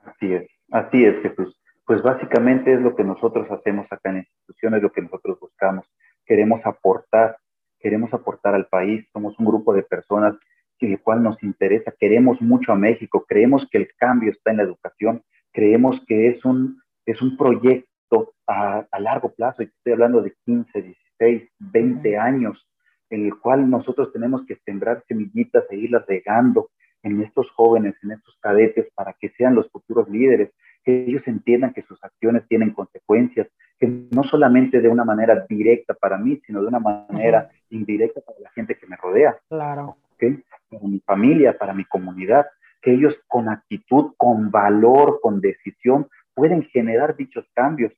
[0.04, 1.59] Así es, así es Jesús.
[1.90, 5.84] Pues básicamente es lo que nosotros hacemos acá en instituciones, lo que nosotros buscamos.
[6.24, 7.36] Queremos aportar,
[7.80, 9.04] queremos aportar al país.
[9.12, 10.36] Somos un grupo de personas
[10.78, 14.58] que el cual nos interesa, queremos mucho a México, creemos que el cambio está en
[14.58, 19.94] la educación, creemos que es un, es un proyecto a, a largo plazo, y estoy
[19.94, 22.68] hablando de 15, 16 20 años,
[23.10, 26.70] en el cual nosotros tenemos que sembrar semillitas e irlas regando
[27.02, 30.50] en estos jóvenes, en estos cadetes, para que sean los futuros líderes,
[30.84, 33.48] que ellos entiendan que sus acciones tienen consecuencias,
[33.78, 38.38] que no solamente de una manera directa para mí, sino de una manera indirecta para
[38.40, 39.36] la gente que me rodea.
[39.48, 39.96] Claro.
[40.18, 42.46] Para mi familia, para mi comunidad,
[42.82, 47.92] que ellos con actitud, con valor, con decisión, pueden generar dichos cambios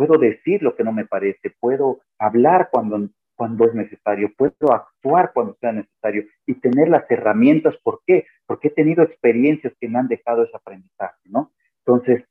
[0.00, 3.10] puedo decir lo que no me parece, puedo hablar cuando,
[3.40, 7.74] cuando es necesario, puedo actuar cuando sea necesario y tener las herramientas.
[7.82, 8.26] ¿Por qué?
[8.44, 11.50] Porque he tenido experiencias que me han dejado ese aprendizaje, ¿no?
[11.78, 12.22] Entonces,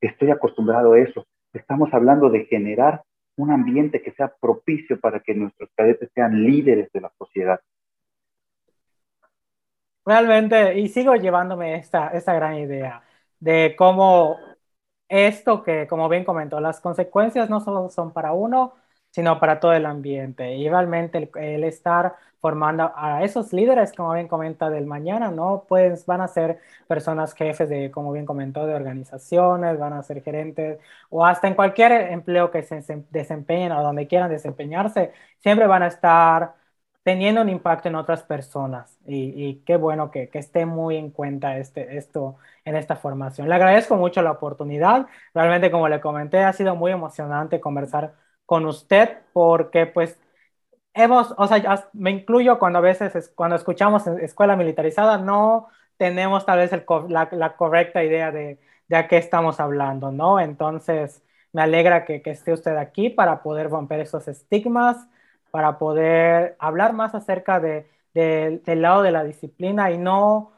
[0.00, 1.24] estoy acostumbrado a eso.
[1.52, 3.04] Estamos hablando de generar
[3.36, 7.60] un ambiente que sea propicio para que nuestros cadetes sean líderes de la sociedad.
[10.04, 13.04] Realmente, y sigo llevándome esta, esta gran idea
[13.38, 14.36] de cómo
[15.08, 18.74] esto que, como bien comentó, las consecuencias no solo son para uno,
[19.10, 20.54] sino para todo el ambiente.
[20.56, 25.64] Y realmente el, estar formando a esos líderes, como bien comenta, del mañana, ¿no?
[25.68, 30.22] Pues van a ser personas jefes de, como bien comentó, de organizaciones, van a ser
[30.22, 30.78] gerentes
[31.10, 35.88] o hasta en cualquier empleo que se desempeñen o donde quieran desempeñarse, siempre van a
[35.88, 36.54] estar
[37.02, 38.98] teniendo un impacto en otras personas.
[39.06, 43.48] Y, qué bueno que, que, esté muy en cuenta este, esto en esta formación.
[43.48, 45.06] Le agradezco mucho la oportunidad.
[45.32, 48.14] Realmente, como le comenté, ha sido muy emocionante conversar
[48.46, 50.18] con usted porque pues
[50.94, 55.68] hemos, o sea, me incluyo cuando a veces, cuando escuchamos escuela militarizada, no
[55.98, 56.72] tenemos tal vez
[57.08, 60.40] la, correcta idea de, de a qué estamos hablando, ¿no?
[60.40, 61.22] Entonces,
[61.52, 65.08] me alegra que, que esté usted aquí para poder romper esos estigmas,
[65.50, 70.52] para poder hablar más acerca de, del lado de la disciplina y no,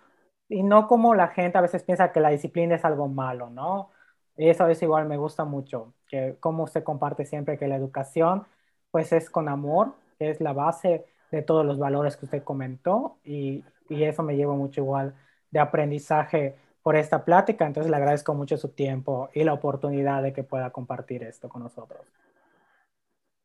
[0.48, 3.90] y no como la gente a veces piensa que la disciplina es algo malo, ¿no?
[4.38, 8.46] Eso es igual, me gusta mucho, que cómo se comparte siempre que la educación
[8.90, 13.64] pues es con amor, es la base de todos los valores que usted comentó y,
[13.90, 15.14] y eso me lleva mucho igual
[15.50, 20.32] de aprendizaje por esta plática, entonces le agradezco mucho su tiempo y la oportunidad de
[20.32, 22.00] que pueda compartir esto con nosotros.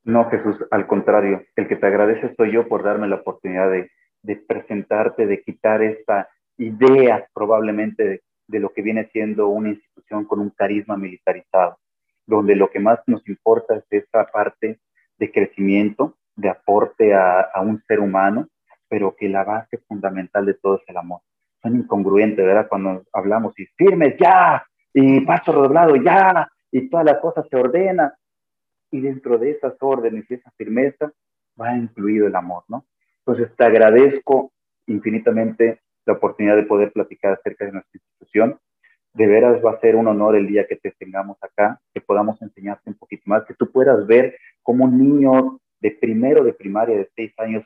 [0.05, 3.91] No, Jesús, al contrario, el que te agradece soy yo por darme la oportunidad de,
[4.21, 9.71] de presentarte, de quitar esta idea probablemente de, de lo que viene siendo una
[10.03, 11.77] institución con un carisma militarizado,
[12.25, 14.79] donde lo que más nos importa es esta parte
[15.17, 18.47] de crecimiento, de aporte a, un ser humano,
[18.87, 21.21] pero que la base fundamental de todo es el amor.
[21.61, 22.67] Son incongruentes, ¿verdad?
[22.67, 28.13] Cuando hablamos y firmes ya, y paso redoblado ya, y toda la cosa se ordena,
[28.91, 31.11] y dentro de esas órdenes y esa firmeza
[31.59, 32.85] va incluido el amor, ¿no?
[33.25, 34.51] Entonces te agradezco
[34.85, 38.59] infinitamente la oportunidad de poder platicar acerca de nuestra institución.
[39.13, 42.41] De veras va a ser un honor el día que te tengamos acá, que podamos
[42.41, 46.97] enseñarte un poquito más, que tú puedas ver cómo un niño de primero de primaria
[46.97, 47.63] de seis años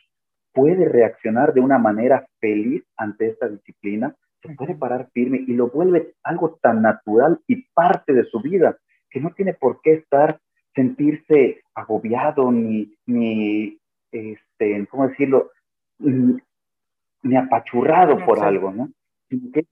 [0.51, 5.69] puede reaccionar de una manera feliz ante esta disciplina, se puede parar firme y lo
[5.69, 8.77] vuelve algo tan natural y parte de su vida,
[9.09, 10.39] que no tiene por qué estar,
[10.73, 13.77] sentirse agobiado ni, ni
[14.11, 15.51] este, ¿cómo decirlo?
[15.99, 18.89] ni apachurrado por algo, ¿no?
[19.29, 19.65] Que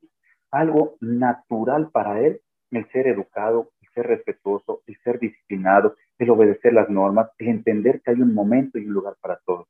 [0.56, 2.41] algo natural para él
[2.72, 8.01] el ser educado, el ser respetuoso, el ser disciplinado, el obedecer las normas, el entender
[8.01, 9.68] que hay un momento y un lugar para todo.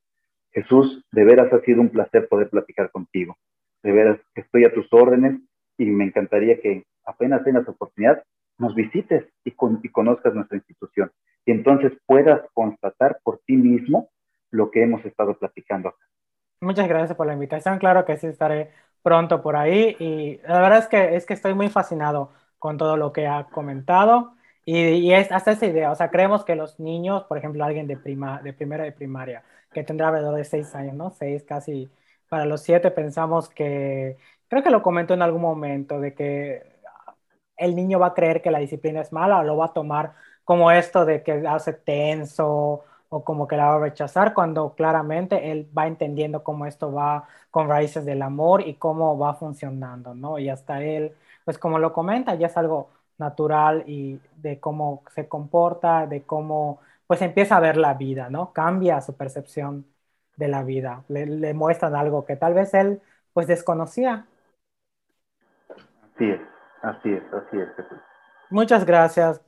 [0.52, 3.36] Jesús, de veras ha sido un placer poder platicar contigo.
[3.82, 5.40] De veras estoy a tus órdenes
[5.78, 8.24] y me encantaría que apenas tengas oportunidad,
[8.58, 11.12] nos visites y, y conozcas nuestra institución
[11.44, 14.10] y entonces puedas constatar por ti mismo
[14.50, 16.04] lo que hemos estado platicando acá.
[16.60, 17.78] Muchas gracias por la invitación.
[17.78, 18.70] Claro que sí estaré
[19.06, 22.96] pronto por ahí y la verdad es que es que estoy muy fascinado con todo
[22.96, 24.34] lo que ha comentado
[24.64, 25.92] y, es hasta esa idea.
[25.92, 29.44] O sea, creemos que los niños, por ejemplo, alguien de prima, de primera de primaria
[29.72, 31.10] que tendrá alrededor de seis años, ¿no?
[31.10, 31.88] Seis, casi
[32.28, 34.16] para los siete pensamos que
[34.48, 36.64] creo que lo comentó en algún momento de que
[37.56, 40.14] el niño va a creer que la disciplina es mala o lo va a tomar
[40.42, 42.82] como esto de que hace tenso
[43.16, 47.26] o como que la va a rechazar cuando claramente él va entendiendo cómo esto va
[47.50, 50.38] con raíces del amor y cómo va funcionando, ¿no?
[50.38, 51.14] Y hasta él,
[51.44, 56.80] pues como lo comenta, ya es algo natural y de cómo se comporta, de cómo
[57.06, 58.52] pues empieza a ver la vida, ¿no?
[58.52, 59.86] Cambia su percepción
[60.36, 63.00] de la vida, le, muestran algo que tal vez él
[63.32, 64.26] pues desconocía.
[66.14, 66.40] Así es,
[66.82, 67.68] así es, así es.
[68.50, 69.40] Muchas gracias,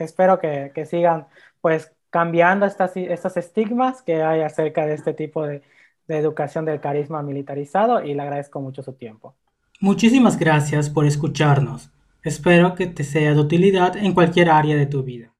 [0.00, 1.26] espero que, que sigan
[1.60, 5.62] pues cambiando estas, estos estigmas que hay acerca de este tipo de,
[6.06, 9.34] de educación del carisma militarizado y le agradezco mucho su tiempo.
[9.80, 11.90] Muchísimas gracias por escucharnos.
[12.22, 15.31] Espero que te sea de utilidad en cualquier área de tu vida.